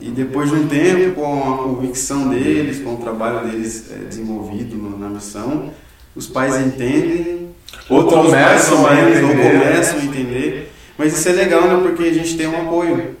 [0.00, 4.76] E depois de um tempo, com a convicção deles, com o trabalho deles é, desenvolvido
[4.98, 5.70] na missão,
[6.16, 7.50] os pais entendem,
[7.88, 9.60] Ou começam ou entender, né?
[9.60, 10.72] começam a entender.
[10.98, 11.80] Mas isso é legal, né?
[11.82, 13.16] Porque a gente tem um apoio.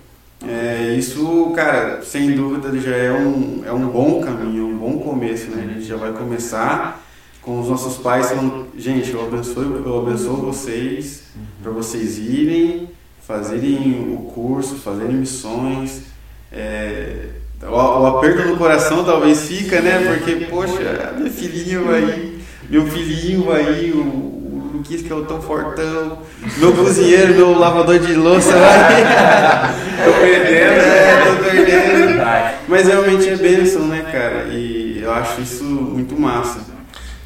[0.46, 5.50] É, isso, cara, sem dúvida já é um, é um bom caminho, um bom começo,
[5.50, 5.66] né?
[5.68, 7.04] A gente já vai começar
[7.42, 11.24] com os nossos pais falando, gente, eu abençoo, eu abençoo vocês,
[11.62, 12.88] para vocês irem,
[13.26, 16.04] fazerem o curso, fazerem missões.
[16.50, 17.28] É,
[17.62, 20.16] o, aperto no coração talvez fica, né?
[20.16, 22.32] Porque, poxa, meu filhinho vai,
[22.68, 24.39] meu filhinho o, o
[24.80, 26.18] cookies que eu tô fortão.
[26.56, 29.74] Meu cozinheiro, meu lavador de louça lá.
[30.02, 30.98] Tô perdendo, né?
[30.98, 32.20] É, tô perdendo.
[32.68, 34.46] Mas realmente é bênção, né, cara?
[34.50, 36.60] E eu acho isso muito massa.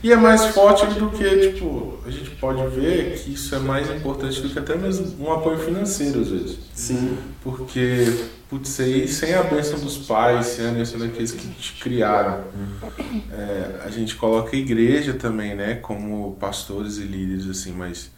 [0.05, 3.91] E é mais forte do que, tipo, a gente pode ver que isso é mais
[3.91, 6.59] importante do que até mesmo um apoio financeiro, às vezes.
[6.75, 7.17] Sim.
[7.43, 8.15] Porque,
[8.51, 12.45] putz, aí sem a bênção dos pais, sem a bênção daqueles que te criaram,
[13.33, 18.11] é, a gente coloca a igreja também, né, como pastores e líderes, assim, mas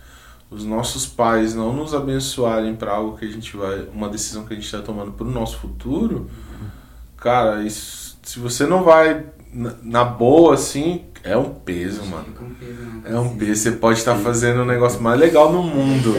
[0.51, 4.53] os nossos pais não nos abençoarem para algo que a gente vai, uma decisão que
[4.53, 6.29] a gente está tomando para o nosso futuro,
[7.17, 12.25] cara, isso, se você não vai na, na boa, assim, é um peso, mano.
[12.25, 15.53] Fica um peso na É um peso, você pode estar fazendo o negócio mais legal
[15.53, 16.15] no mundo.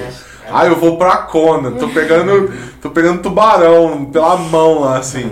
[0.50, 5.32] Ah, eu vou pra Kona, tô pegando, tô pegando tubarão pela mão lá, assim.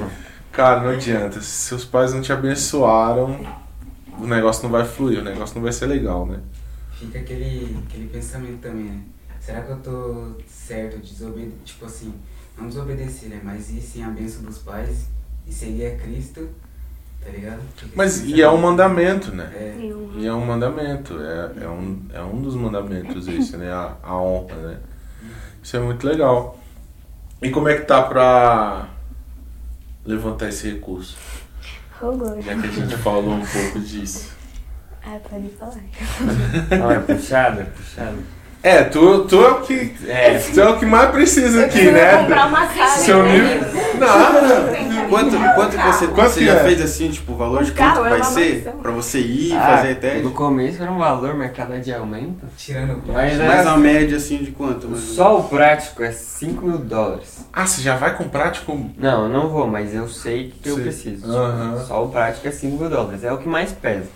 [0.51, 1.41] Cara, não adianta.
[1.41, 3.45] Se seus pais não te abençoaram,
[4.17, 6.39] o negócio não vai fluir, o negócio não vai ser legal, né?
[6.93, 8.99] Fica aquele, aquele pensamento também, né?
[9.39, 11.59] Será que eu tô certo de desobedecer?
[11.65, 12.13] Tipo assim,
[12.57, 13.41] não desobedecer, né?
[13.43, 15.07] Mas ir sem a bênção dos pais
[15.47, 16.49] e seguir a Cristo,
[17.25, 17.59] tá ligado?
[17.95, 19.51] Mas e é um mandamento, né?
[19.53, 19.75] É,
[20.15, 23.71] E é um mandamento, é, é, um, é um dos mandamentos esse, né?
[23.71, 24.77] A, a honra, né?
[25.61, 26.59] Isso é muito legal.
[27.41, 28.88] E como é que tá pra
[30.05, 31.17] levantar esse recurso?
[32.41, 34.33] Já que a gente falou um pouco disso.
[35.03, 35.83] Ah, pode falar.
[36.79, 38.17] Não, é puxado, é puxado.
[38.65, 39.93] É, tu, tu é o que.
[40.08, 40.39] É.
[40.39, 42.17] Tu é o que mais precisa aqui, Eu né?
[42.17, 43.04] comprar uma casa.
[43.04, 43.32] Seu né?
[43.38, 43.99] nível.
[43.99, 44.75] Nada.
[45.08, 46.63] Quanto, quanto você, Quanto você que já é?
[46.63, 49.95] fez assim, tipo, o valor de quanto é vai ser pra você ir Ah, fazer
[49.99, 50.23] TED?
[50.23, 52.47] no começo era um valor, mas cada dia aumenta.
[52.58, 54.97] tirando o Mas é, Mas a média assim de quanto?
[54.97, 57.45] só o prático é 5 mil dólares.
[57.54, 58.75] Ah, você já vai com prático?
[58.97, 61.28] Não, eu não vou, mas eu sei que eu preciso.
[61.88, 64.08] Só o prático é 5 mil dólares, é o que mais pesa.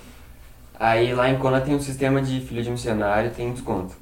[0.80, 3.94] Aí lá em Kona tem um sistema de filho de missionário, tem desconto.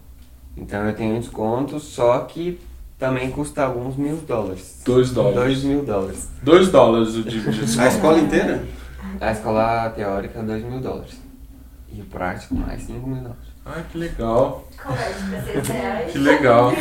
[0.57, 2.59] Então eu tenho desconto, só que
[2.97, 4.81] também custa alguns mil dólares.
[4.83, 5.35] Dois dólares.
[5.61, 6.29] 2 mil dólares.
[6.41, 7.81] Dois dólares o de, de desconto.
[7.81, 8.63] A escola inteira?
[9.21, 11.15] A escola teórica, 2 mil dólares.
[11.93, 13.47] E o prático, mais 5 mil dólares.
[13.65, 14.67] Ai, que legal.
[14.81, 16.11] Converte pra 6 reais.
[16.11, 16.73] Que legal.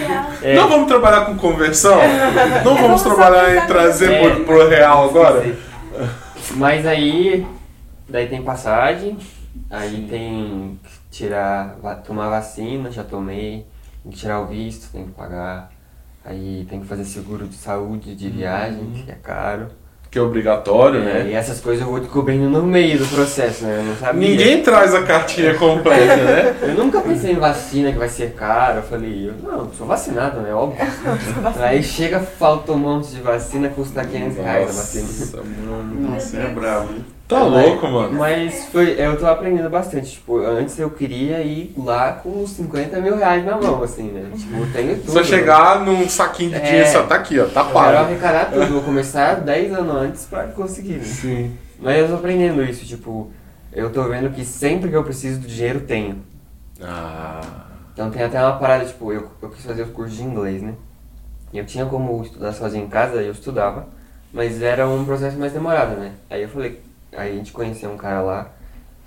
[0.42, 0.54] É.
[0.54, 1.98] Não vamos trabalhar com conversão?
[2.64, 4.30] Não vamos trabalhar em trazer É.
[4.34, 5.54] pro, pro real agora?
[6.52, 7.46] Mas aí,
[8.08, 9.18] daí tem passagem,
[9.68, 13.66] aí tem que tirar, tomar vacina, já tomei,
[14.02, 15.70] tem que tirar o visto, tem que pagar.
[16.24, 19.68] Aí tem que fazer seguro de saúde de viagem, que é caro.
[20.10, 21.30] Que é obrigatório, É, né?
[21.30, 23.78] e essas coisas eu vou descobrindo no meio do processo, né?
[23.78, 24.28] Eu não sabia.
[24.28, 26.56] Ninguém traz a cartinha completa, né?
[26.62, 28.78] Eu nunca pensei em vacina que vai ser caro.
[28.78, 30.54] Eu falei, eu, não, sou vacinado, né?
[30.54, 30.78] Óbvio.
[31.60, 35.06] Aí chega, falta um monte de vacina, custa 500 reais a vacina.
[35.06, 36.10] Nossa, mano.
[36.10, 37.04] Nossa, é bravo, hein?
[37.28, 38.12] Tá louco, mano.
[38.16, 40.12] Mas foi, eu tô aprendendo bastante.
[40.12, 44.30] Tipo, antes eu queria ir lá com uns 50 mil reais na mão, assim, né?
[44.36, 45.10] Tipo, eu tenho tudo.
[45.12, 46.60] Só chegar num saquinho de É.
[46.60, 47.96] dinheiro, só tá aqui, ó, tá Eu quero pago.
[47.98, 50.98] arrecadar tudo, vou começar 10 anos antes pra conseguir.
[50.98, 51.04] né?
[51.04, 51.56] Sim.
[51.80, 53.30] Mas eu tô aprendendo isso, tipo,
[53.72, 56.22] eu tô vendo que sempre que eu preciso do dinheiro, tenho.
[56.80, 57.40] Ah.
[57.92, 60.74] Então tem até uma parada, tipo, eu, eu quis fazer os cursos de inglês, né?
[61.52, 63.88] E eu tinha como estudar sozinho em casa, eu estudava,
[64.32, 66.12] mas era um processo mais demorado, né?
[66.30, 66.80] Aí eu falei,
[67.16, 68.50] aí a gente conheceu um cara lá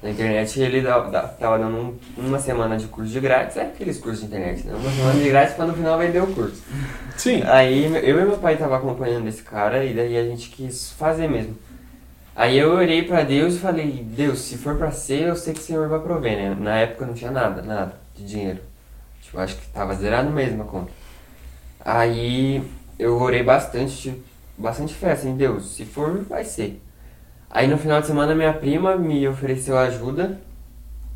[0.02, 3.98] na internet e ele tava dando um- uma semana de curso de grátis, é aqueles
[3.98, 4.74] cursos de internet, né?
[4.74, 6.63] Uma semana de grátis pra no final vender o curso.
[7.17, 7.41] Sim.
[7.45, 11.28] Aí eu e meu pai tava acompanhando esse cara e daí a gente quis fazer
[11.28, 11.58] mesmo.
[12.36, 15.60] Aí eu orei pra Deus e falei, Deus, se for pra ser, eu sei que
[15.60, 16.56] o Senhor vai prover, né?
[16.58, 18.60] Na época não tinha nada, nada de dinheiro.
[19.22, 20.91] Tipo, acho que tava zerado mesmo a conta.
[21.84, 22.63] Aí
[22.98, 24.13] eu orei bastante,
[24.58, 26.82] bastante fé, assim, Deus, se for, vai ser.
[27.49, 30.39] Aí no final de semana minha prima me ofereceu ajuda,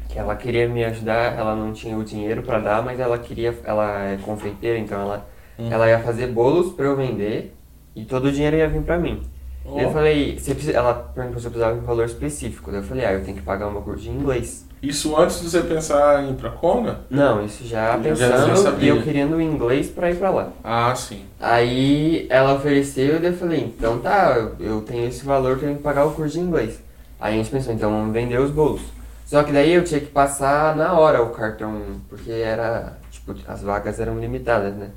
[0.09, 3.55] que ela queria me ajudar, ela não tinha o dinheiro pra dar, mas ela queria,
[3.63, 7.55] ela é confeiteira, então ela, ela ia fazer bolos pra eu vender
[7.95, 9.21] e todo o dinheiro ia vir pra mim.
[9.65, 9.79] Ó.
[9.79, 10.39] Eu falei,
[10.73, 12.71] ela perguntou se eu precisava de um valor específico.
[12.71, 14.67] Daí eu falei, ah, eu tenho que pagar uma curso de inglês.
[14.83, 16.99] Isso antes de você pensar em ir pra Kona?
[17.09, 18.85] Não, isso já pensando já sabia.
[18.85, 20.49] e eu querendo o inglês pra ir pra lá.
[20.63, 21.23] Ah, sim.
[21.39, 25.81] Aí ela ofereceu e eu falei, então tá, eu- tenho esse valor, eu tenho que
[25.83, 26.81] pagar o curso de inglês.
[27.19, 28.81] Aí a gente pensou, então vamos vender os bolos.
[29.25, 33.61] Só que daí eu tinha que passar na hora o cartão, porque era, tipo, as
[33.63, 34.89] vagas eram limitadas, né?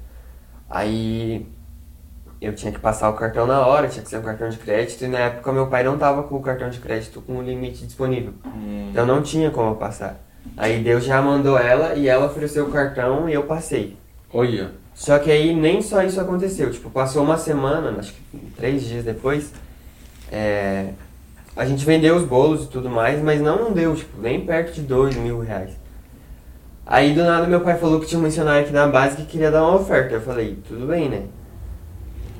[0.69, 1.47] Aí
[2.47, 5.05] eu tinha que passar o cartão na hora, tinha que ser um cartão de crédito,
[5.05, 7.85] e na época meu pai não tava com o cartão de crédito com o limite
[7.85, 8.33] disponível.
[8.91, 10.21] Então não tinha como eu passar.
[10.57, 13.97] Aí Deus já mandou ela e ela ofereceu o cartão e eu passei.
[14.33, 14.71] Olha.
[14.95, 16.71] Só que aí nem só isso aconteceu.
[16.71, 19.53] Tipo, passou uma semana, acho que três dias depois,
[20.33, 20.91] é,
[21.55, 24.81] a gente vendeu os bolos e tudo mais, mas não deu, tipo, nem perto de
[24.81, 25.73] dois mil reais.
[26.87, 29.51] Aí do nada meu pai falou que tinha um missionário aqui na base que queria
[29.51, 30.15] dar uma oferta.
[30.15, 31.25] Eu falei, tudo bem, né?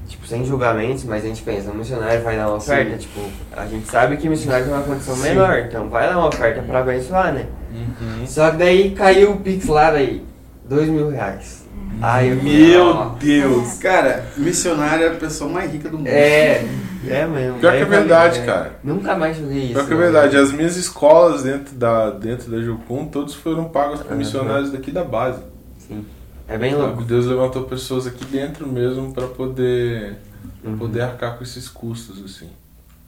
[0.07, 2.99] Tipo, sem julgamentos, mas a gente pensa, um missionário vai dar uma oferta, Sim.
[2.99, 3.21] tipo,
[3.57, 5.23] a gente sabe que missionário tem uma condição Sim.
[5.23, 7.47] menor, então vai dar uma oferta pra abençoar, né?
[7.73, 8.27] Uhum.
[8.27, 10.25] Só que daí caiu o Pix lá daí,
[10.65, 11.67] dois mil reais.
[12.01, 13.79] Aí eu Meu Deus!
[13.79, 16.09] Cara, missionário é a pessoa mais rica do mundo.
[16.09, 16.65] É,
[17.09, 17.59] é mesmo.
[17.59, 18.73] Pior que é verdade, é, cara.
[18.85, 19.75] Nunca mais joguei isso.
[19.75, 20.03] Pior que é né?
[20.03, 24.91] verdade, as minhas escolas dentro da, dentro da Jucum, todos foram pagos por missionários daqui
[24.91, 25.41] da base.
[25.79, 26.05] Sim.
[26.49, 27.03] É bem louco.
[27.03, 30.17] Deus levantou pessoas aqui dentro mesmo pra poder,
[30.65, 30.79] Uhum.
[30.79, 32.49] poder arcar com esses custos, assim.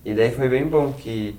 [0.04, 1.36] E daí foi bem bom que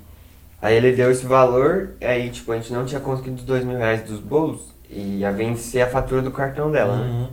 [0.62, 3.76] aí ele deu esse valor, aí tipo, a gente não tinha conseguido os dois mil
[3.76, 7.06] reais dos bolos e ia vencer a fatura do cartão dela, né?
[7.10, 7.28] Uhum.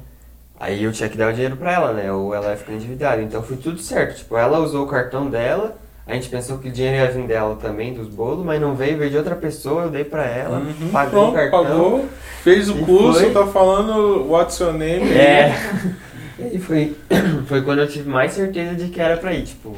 [0.60, 2.12] Aí eu tinha que dar o dinheiro pra ela, né?
[2.12, 3.22] Ou ela ia ficar endividada.
[3.22, 4.18] Então foi tudo certo.
[4.18, 5.78] Tipo, ela usou o cartão dela,
[6.08, 8.98] a gente pensou que o dinheiro ia vir dela também, dos bolos, mas não veio,
[8.98, 10.90] veio de outra pessoa, eu dei pra ela, Uhum.
[10.92, 11.64] pagou o cartão.
[11.64, 12.06] pagou,
[12.44, 13.32] fez o curso, foi.
[13.32, 15.10] tá falando what's your name.
[15.12, 15.52] É.
[16.54, 16.96] E foi,
[17.48, 19.42] foi quando eu tive mais certeza de que era pra ir.
[19.42, 19.76] Tipo,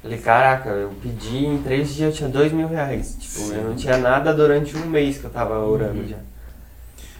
[0.00, 3.16] falei, caraca, eu pedi em três dias eu tinha dois mil reais.
[3.18, 6.18] Tipo, eu não tinha nada durante um mês que eu tava orando já.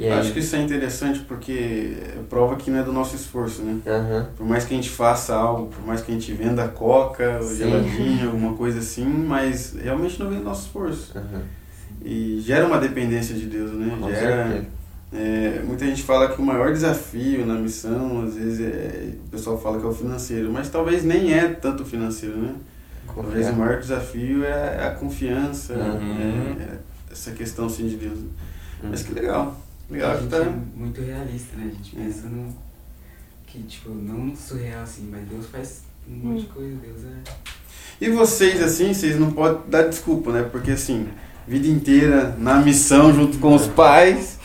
[0.02, 1.94] Aí, Acho que isso é interessante porque
[2.28, 3.78] prova que não é do nosso esforço, né?
[3.86, 4.28] Aham.
[4.36, 7.56] Por mais que a gente faça algo, por mais que a gente venda coca, Sim.
[7.56, 11.12] geladinho, alguma coisa assim, mas realmente não vem do nosso esforço.
[11.16, 11.42] aham.
[12.02, 13.94] E gera uma dependência de Deus, né?
[14.00, 14.64] Com Gera,
[15.12, 19.60] é, muita gente fala que o maior desafio na missão, às vezes é, o pessoal
[19.60, 22.54] fala que é o financeiro, mas talvez nem é tanto financeiro, né?
[23.14, 26.56] Talvez o maior desafio é a confiança, Uhum.
[26.58, 26.78] é- é
[27.12, 28.18] essa questão assim de Deus.
[28.20, 28.88] Uhum.
[28.90, 29.54] Mas que legal.
[29.90, 30.38] Legal a que gente tá.
[30.38, 31.70] é muito realista, né?
[31.70, 32.54] A gente pensa no.
[33.46, 37.30] Que, tipo, não surreal assim, mas Deus faz um monte de coisa, Deus é.
[38.00, 40.42] E vocês, assim, vocês não podem dar desculpa, né?
[40.44, 41.08] Porque, assim,
[41.46, 44.38] vida inteira na missão junto com os pais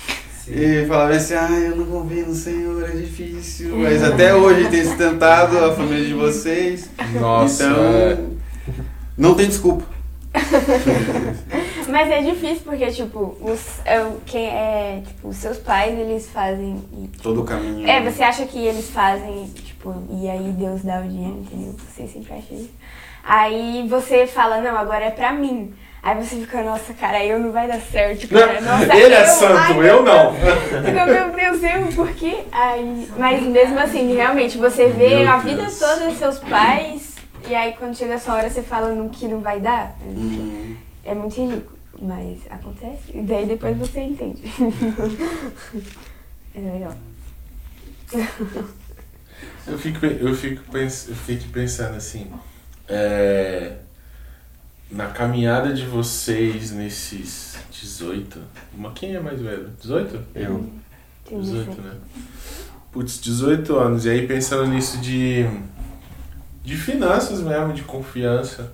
[0.44, 0.54] Sim.
[0.54, 3.78] e falavam assim: ah, eu não confio no Senhor, é difícil.
[3.78, 6.90] Mas até hoje tem sustentado a família de vocês.
[7.14, 8.18] Nossa, então, é.
[9.16, 9.95] não tem desculpa.
[11.88, 16.84] Mas é difícil porque, tipo, os, é, quem é, tipo, os seus pais, eles fazem.
[16.98, 17.88] e, tipo, Todo o caminho.
[17.88, 21.76] É, você acha que eles fazem, tipo, e aí Deus dá o dinheiro, entendeu?
[21.90, 22.72] Você sempre acha isso.
[23.24, 25.74] Aí você fala, não, agora é pra mim.
[26.04, 28.62] Aí você fica, nossa, cara, eu não vai dar certo, cara.
[28.62, 30.34] Nossa, Ele é eu- santo, ai, eu não.
[30.36, 32.44] Fica, meu Deus, eu, por quê?
[32.52, 35.80] Aí, mas mesmo assim, realmente, você vê Meu a vida Deus.
[35.80, 37.05] toda dos seus pais,
[37.48, 39.96] e aí quando chega a sua hora você fala no que não vai dar.
[40.02, 40.76] Uhum.
[41.04, 43.12] É muito ridículo, mas acontece.
[43.14, 44.42] E daí depois você entende.
[46.56, 46.96] é legal.
[49.68, 52.32] Eu fico, eu fico, pens, eu fico pensando assim,
[52.88, 53.78] é,
[54.92, 58.40] na caminhada de vocês nesses 18,
[58.74, 59.72] uma, quem é mais velho?
[59.82, 60.20] 18?
[60.36, 60.70] Eu.
[61.26, 61.82] Tem 18, isso.
[61.82, 61.96] né?
[62.92, 65.46] Putz, 18 anos, e aí pensando nisso de,
[66.66, 68.74] de finanças mesmo, de confiança,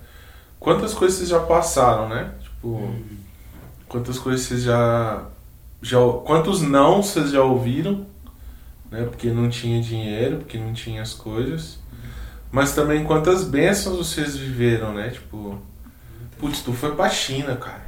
[0.58, 2.32] quantas coisas vocês já passaram, né?
[2.40, 2.94] Tipo,
[3.86, 5.24] quantas coisas vocês já,
[5.82, 5.98] já.
[6.24, 8.06] Quantos não vocês já ouviram,
[8.90, 9.04] né?
[9.04, 11.78] Porque não tinha dinheiro, porque não tinha as coisas.
[12.50, 15.10] Mas também quantas bênçãos vocês viveram, né?
[15.10, 15.60] Tipo,
[16.38, 17.81] putz, tu foi pra China, cara.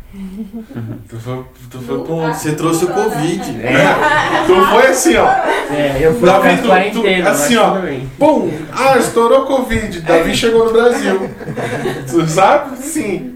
[1.08, 2.32] Tu foi, tu foi pra um.
[2.32, 3.42] Você trouxe o Covid.
[4.46, 5.26] Tu foi assim, ó.
[5.28, 7.78] É, eu fui Davi, tu- tu- quarentena, assim, mas ó.
[8.18, 8.50] Pum!
[8.72, 10.00] Ah, estourou Covid.
[10.02, 11.30] Davi chegou no Brasil.
[12.08, 12.76] Tu sabe?
[12.78, 13.30] Sim.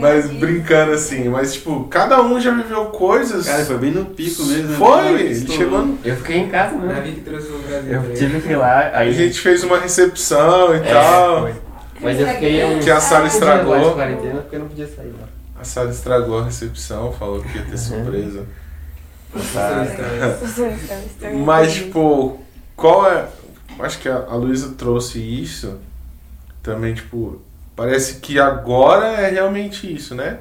[0.00, 3.46] Mas brincando assim, mas tipo, cada um já viveu coisas.
[3.46, 4.68] Cara, foi bem no pico mesmo.
[4.68, 4.76] né?
[4.76, 5.56] Foi, ele estourou.
[5.58, 5.78] chegou.
[5.86, 6.94] no- Eu fiquei em casa, né?
[6.94, 7.92] Davi que trouxe o Brasil.
[7.92, 11.40] Eu tive que ir lá, A aí gente fez uma recepção e É, tal.
[11.40, 11.54] foi.
[12.00, 13.78] Mas eu fiquei um Que a sala estragou.
[13.88, 15.26] de quarentena porque eu não podia sair lá.
[15.64, 18.44] A Sara estragou a recepção, falou que ia ter surpresa.
[19.54, 19.86] Tá.
[20.38, 22.38] Professor, então, estou Mas, tipo,
[22.76, 23.26] qual é.
[23.78, 25.78] Acho que a Luísa trouxe isso.
[26.62, 27.40] Também, tipo,
[27.74, 30.40] parece que agora é realmente isso, né?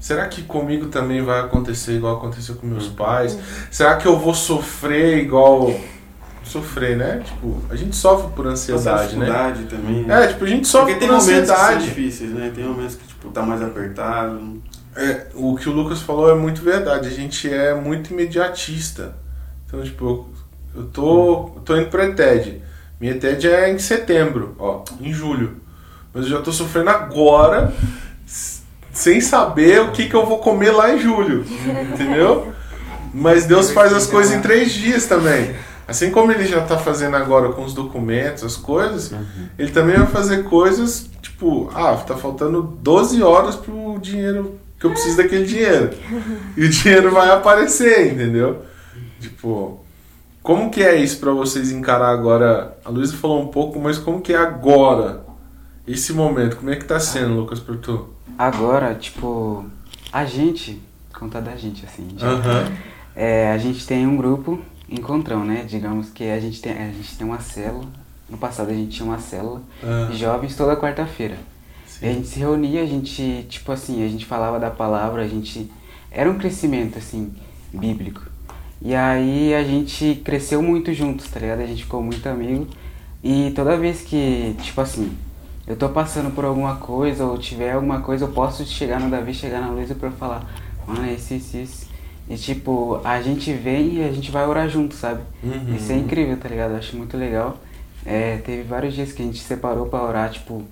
[0.00, 3.38] Será que comigo também vai acontecer igual aconteceu com meus pais?
[3.70, 5.72] Será que eu vou sofrer igual.
[6.42, 7.22] Sofrer, né?
[7.24, 9.28] Tipo, a gente sofre por ansiedade, né?
[9.70, 10.10] também.
[10.10, 11.84] É, tipo, a gente sofre Porque tem por momentos que são ansiedade.
[11.86, 12.50] difíceis, né?
[12.52, 14.60] Tem momentos que tipo, tá mais apertado.
[14.96, 17.06] É, o que o Lucas falou é muito verdade.
[17.06, 19.14] A gente é muito imediatista.
[19.66, 20.28] Então, tipo, eu,
[20.74, 22.62] eu tô, eu tô indo pra ETED.
[22.98, 25.56] Minha ETED é em setembro, ó, em julho.
[26.12, 27.72] Mas eu já tô sofrendo agora,
[28.92, 31.44] sem saber o que, que eu vou comer lá em julho.
[31.92, 32.52] Entendeu?
[33.14, 35.54] Mas Deus faz as coisas em três dias também.
[35.86, 39.12] Assim como ele já tá fazendo agora com os documentos, as coisas,
[39.58, 41.10] ele também vai fazer coisas,
[41.40, 45.90] tipo, ah, tá faltando 12 horas pro dinheiro que eu preciso daquele dinheiro.
[46.56, 48.62] E o dinheiro vai aparecer, entendeu?
[49.18, 49.80] Tipo,
[50.42, 52.76] como que é isso pra vocês encarar agora?
[52.84, 55.24] A Luísa falou um pouco, mas como que é agora?
[55.88, 58.08] Esse momento, como é que tá sendo, Lucas, por tu?
[58.38, 59.64] Agora, tipo,
[60.12, 60.80] a gente,
[61.18, 62.72] contar da gente, assim, já- Aham.
[63.16, 65.64] é, a gente tem um grupo, encontrão, né?
[65.66, 67.86] Digamos que a gente tem, a gente tem uma célula.
[68.30, 71.36] No passado a gente tinha uma célula Ah, de jovens toda quarta-feira.
[72.00, 75.28] E a gente se reunia, a gente, tipo assim, a gente falava da palavra, a
[75.28, 75.70] gente.
[76.10, 77.32] Era um crescimento, assim,
[77.72, 78.22] bíblico.
[78.80, 81.60] E aí a gente cresceu muito juntos, tá ligado?
[81.60, 82.66] A gente ficou muito amigo.
[83.22, 85.12] E toda vez que, tipo assim,
[85.66, 89.34] eu tô passando por alguma coisa ou tiver alguma coisa, eu posso chegar no Davi,
[89.34, 90.50] chegar na Luísa pra falar,
[90.86, 91.90] mano, é isso, isso, isso.
[92.28, 95.20] E tipo, a gente vem e a gente vai orar junto, sabe?
[95.42, 95.74] Uhum.
[95.76, 96.70] Isso é incrível, tá ligado?
[96.70, 97.58] Eu acho muito legal.
[98.04, 100.62] É, teve vários dias que a gente separou pra orar, tipo,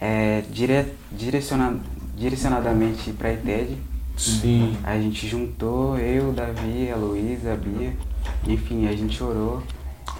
[0.00, 1.78] é, dire, direciona,
[2.16, 3.76] direcionadamente pra ITED.
[4.16, 4.76] Sim.
[4.84, 7.92] Aí a gente juntou, eu, Davi, a Luísa, a Bia.
[8.46, 9.62] Enfim, a gente orou.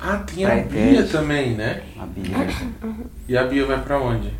[0.00, 1.12] Ah, tem a Bia ITED.
[1.12, 1.82] também, né?
[1.98, 2.46] A Bia.
[3.28, 4.32] E a Bia vai pra onde?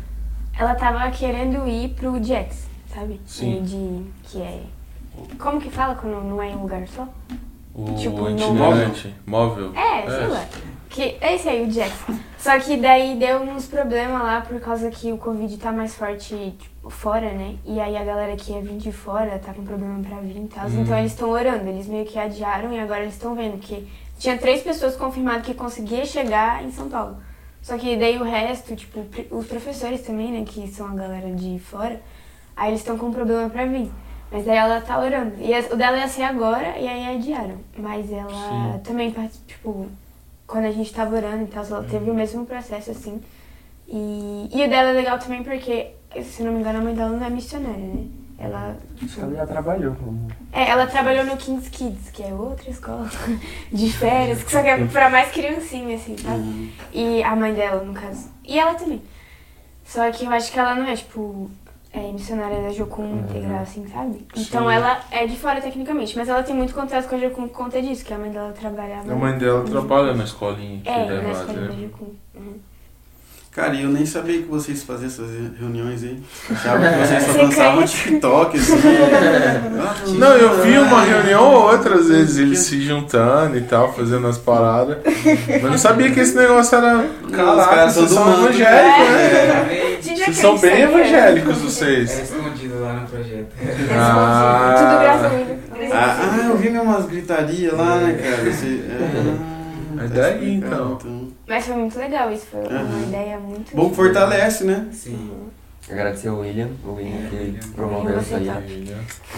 [0.57, 3.19] Ela tava querendo ir pro Jets, sabe?
[3.25, 3.57] Sim.
[3.57, 4.61] E De, que é.
[5.37, 7.07] Como que fala quando não é em um lugar só?
[7.73, 9.73] O Tipo, itinerante móvel.
[9.75, 10.45] É, sei lá.
[10.95, 12.05] Que, é esse aí, o Jets.
[12.39, 16.55] Só que daí deu uns problemas lá por causa que o Covid tá mais forte
[16.57, 17.57] tipo, fora, né?
[17.65, 20.47] E aí a galera que ia vir de fora tá com problema pra vir e
[20.47, 20.67] tal.
[20.67, 20.83] Hum.
[20.83, 21.67] Então eles estão orando.
[21.67, 23.85] Eles meio que adiaram e agora eles estão vendo que
[24.17, 27.17] tinha três pessoas confirmadas que conseguia chegar em São Paulo.
[27.61, 31.59] Só que daí o resto, tipo, os professores também, né, que são a galera de
[31.59, 32.01] fora,
[32.55, 33.91] aí eles estão com problema pra vir.
[34.31, 35.33] Mas daí ela tá orando.
[35.41, 37.57] E o dela ia ser agora e aí adiaram.
[37.77, 38.79] Mas ela Sim.
[38.81, 39.13] também,
[39.45, 39.89] tipo,
[40.47, 43.21] quando a gente tava orando e tal, ela teve o mesmo processo, assim.
[43.87, 45.91] E, e o dela é legal também porque,
[46.23, 48.05] se não me engano, a mãe dela não é missionária, né?
[48.37, 50.27] Ela, Acho que ela já trabalhou como.
[50.51, 53.09] é, ela trabalhou no King's Kids, que é outra escola
[53.71, 56.73] de férias, que só que é pra mais criancinha, assim, sabe?
[56.91, 58.29] E a mãe dela, no caso.
[58.43, 59.01] E ela também.
[59.85, 61.49] Só que eu acho que ela não é, tipo,
[61.95, 64.27] é, missionária da Jocum integral, assim, sabe?
[64.35, 64.73] Então Sim.
[64.73, 67.81] ela é de fora tecnicamente, mas ela tem muito contato com a Jocum por conta
[67.81, 69.11] disso, que a mãe dela trabalhava.
[69.11, 71.81] A mãe dela trabalha na escolinha que É, na escolinha da né?
[71.83, 72.13] Jocum.
[72.35, 72.59] Uhum.
[73.55, 76.19] Cara, e eu nem sabia que vocês faziam essas reuniões aí.
[76.51, 78.73] Achava que vocês só dançavam TikTok, assim.
[80.19, 84.27] Não, eu vi uma reunião ou outra, às vezes, eles se juntando e tal, fazendo
[84.27, 84.97] as paradas.
[85.47, 87.05] Mas não sabia que esse negócio era.
[87.23, 88.39] os Caraca, vocês são manto.
[88.41, 89.97] evangélicos, né?
[90.01, 92.19] Gente já Vocês são bem evangélicos, É vocês.
[92.23, 93.47] escondido lá no projeto.
[93.97, 94.75] Ah.
[94.77, 95.91] Tudo graças a Deus.
[95.93, 98.51] Ah, ah, eu vi mesmo umas gritarias lá, né, cara?
[98.51, 98.81] Você,
[99.97, 101.14] ah, É tá daí, explicado, então.
[101.47, 103.03] Mas foi muito legal isso, foi uma Uhum.
[103.03, 104.87] ideia muito Bom que fortalece, né?
[104.91, 105.31] Sim.
[105.87, 107.59] Agradecer ao William, o William que William.
[107.75, 108.49] promoveu isso aí.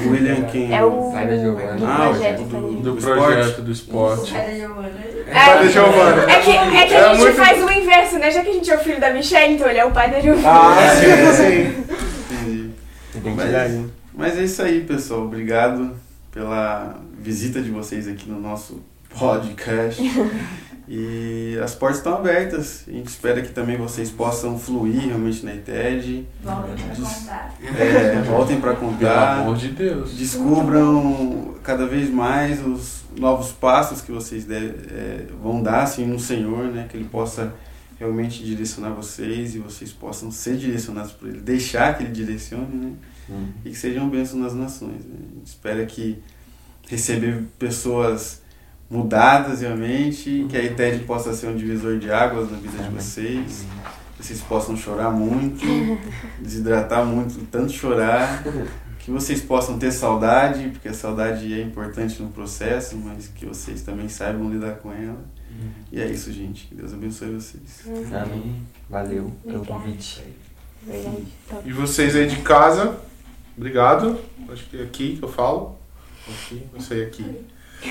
[0.06, 0.74] O William quem?
[0.74, 1.74] É o Pai da Giovana.
[1.76, 2.72] do Ah, o projeto, do-?
[2.72, 4.34] Do Do projeto do esporte.
[4.34, 4.40] É,
[5.34, 6.22] Pai da Giovana.
[6.32, 8.32] É que, é que É a gente muito- faz o inverso, né?
[8.32, 10.22] Já que a gente é o filho da Michelle, então ele é o pai da
[10.22, 10.50] Giovana.
[10.50, 11.84] Ah, sim, sim.
[12.32, 12.70] Entendi.
[13.16, 13.86] Identidade.
[14.14, 15.24] Mas é isso aí, pessoal.
[15.24, 15.98] Obrigado
[16.32, 18.82] pela visita de vocês aqui no nosso
[19.20, 20.02] podcast.
[20.88, 22.84] E as portas estão abertas.
[22.88, 26.26] A gente espera que também vocês possam fluir realmente na ITED.
[27.78, 29.40] É, voltem para Pelo contar.
[29.42, 30.14] amor de Deus.
[30.14, 36.20] Descubram cada vez mais os novos passos que vocês deve- é, vão dar assim, no
[36.20, 36.88] Senhor, né?
[36.90, 37.54] Que Ele possa
[38.00, 41.42] realmente direcionar vocês e vocês possam ser direcionados por Ele.
[41.42, 42.92] Deixar que Ele direcione, né?
[43.30, 43.48] Hum.
[43.66, 45.04] e que sejam bênçãos nas nações.
[45.04, 45.16] Né?
[45.20, 46.18] A gente espera que
[46.88, 48.42] receber pessoas
[48.90, 53.66] mudadas realmente, que a ITED possa ser um divisor de águas na vida de vocês,
[54.16, 55.66] que vocês possam chorar muito,
[56.40, 58.44] desidratar muito, tanto chorar,
[59.00, 63.82] que vocês possam ter saudade, porque a saudade é importante no processo, mas que vocês
[63.82, 65.24] também saibam lidar com ela.
[65.92, 66.68] E é isso, gente.
[66.68, 67.84] Que Deus abençoe vocês.
[68.14, 68.62] Amém.
[68.90, 70.24] Valeu pelo convite.
[71.66, 73.00] E vocês aí de casa,
[73.58, 74.20] obrigado.
[74.50, 75.78] Acho que é aqui que eu falo.
[76.28, 77.26] Aqui, não sei aqui.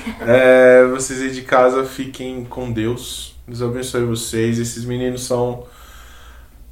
[0.21, 3.35] É, vocês aí de casa fiquem com Deus.
[3.47, 4.59] Deus abençoe vocês.
[4.59, 5.65] Esses meninos são.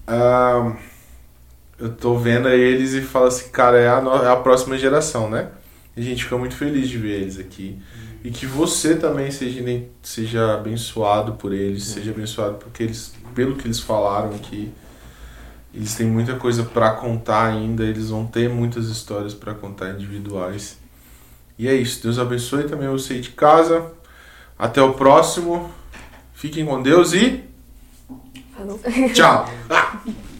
[0.07, 0.75] ah,
[1.79, 5.29] eu tô vendo eles e falo assim, cara, é a, no- é a próxima geração,
[5.29, 5.49] né?
[5.95, 7.79] E a gente fica muito feliz de ver eles aqui.
[8.23, 9.61] E que você também seja,
[10.01, 14.71] seja abençoado por eles, seja abençoado porque eles, pelo que eles falaram aqui.
[15.73, 20.77] Eles têm muita coisa pra contar ainda, eles vão ter muitas histórias pra contar individuais.
[21.57, 22.03] E é isso.
[22.03, 23.91] Deus abençoe também você de casa.
[24.57, 25.71] Até o próximo.
[26.33, 27.43] Fiquem com Deus e
[29.13, 29.49] tchau.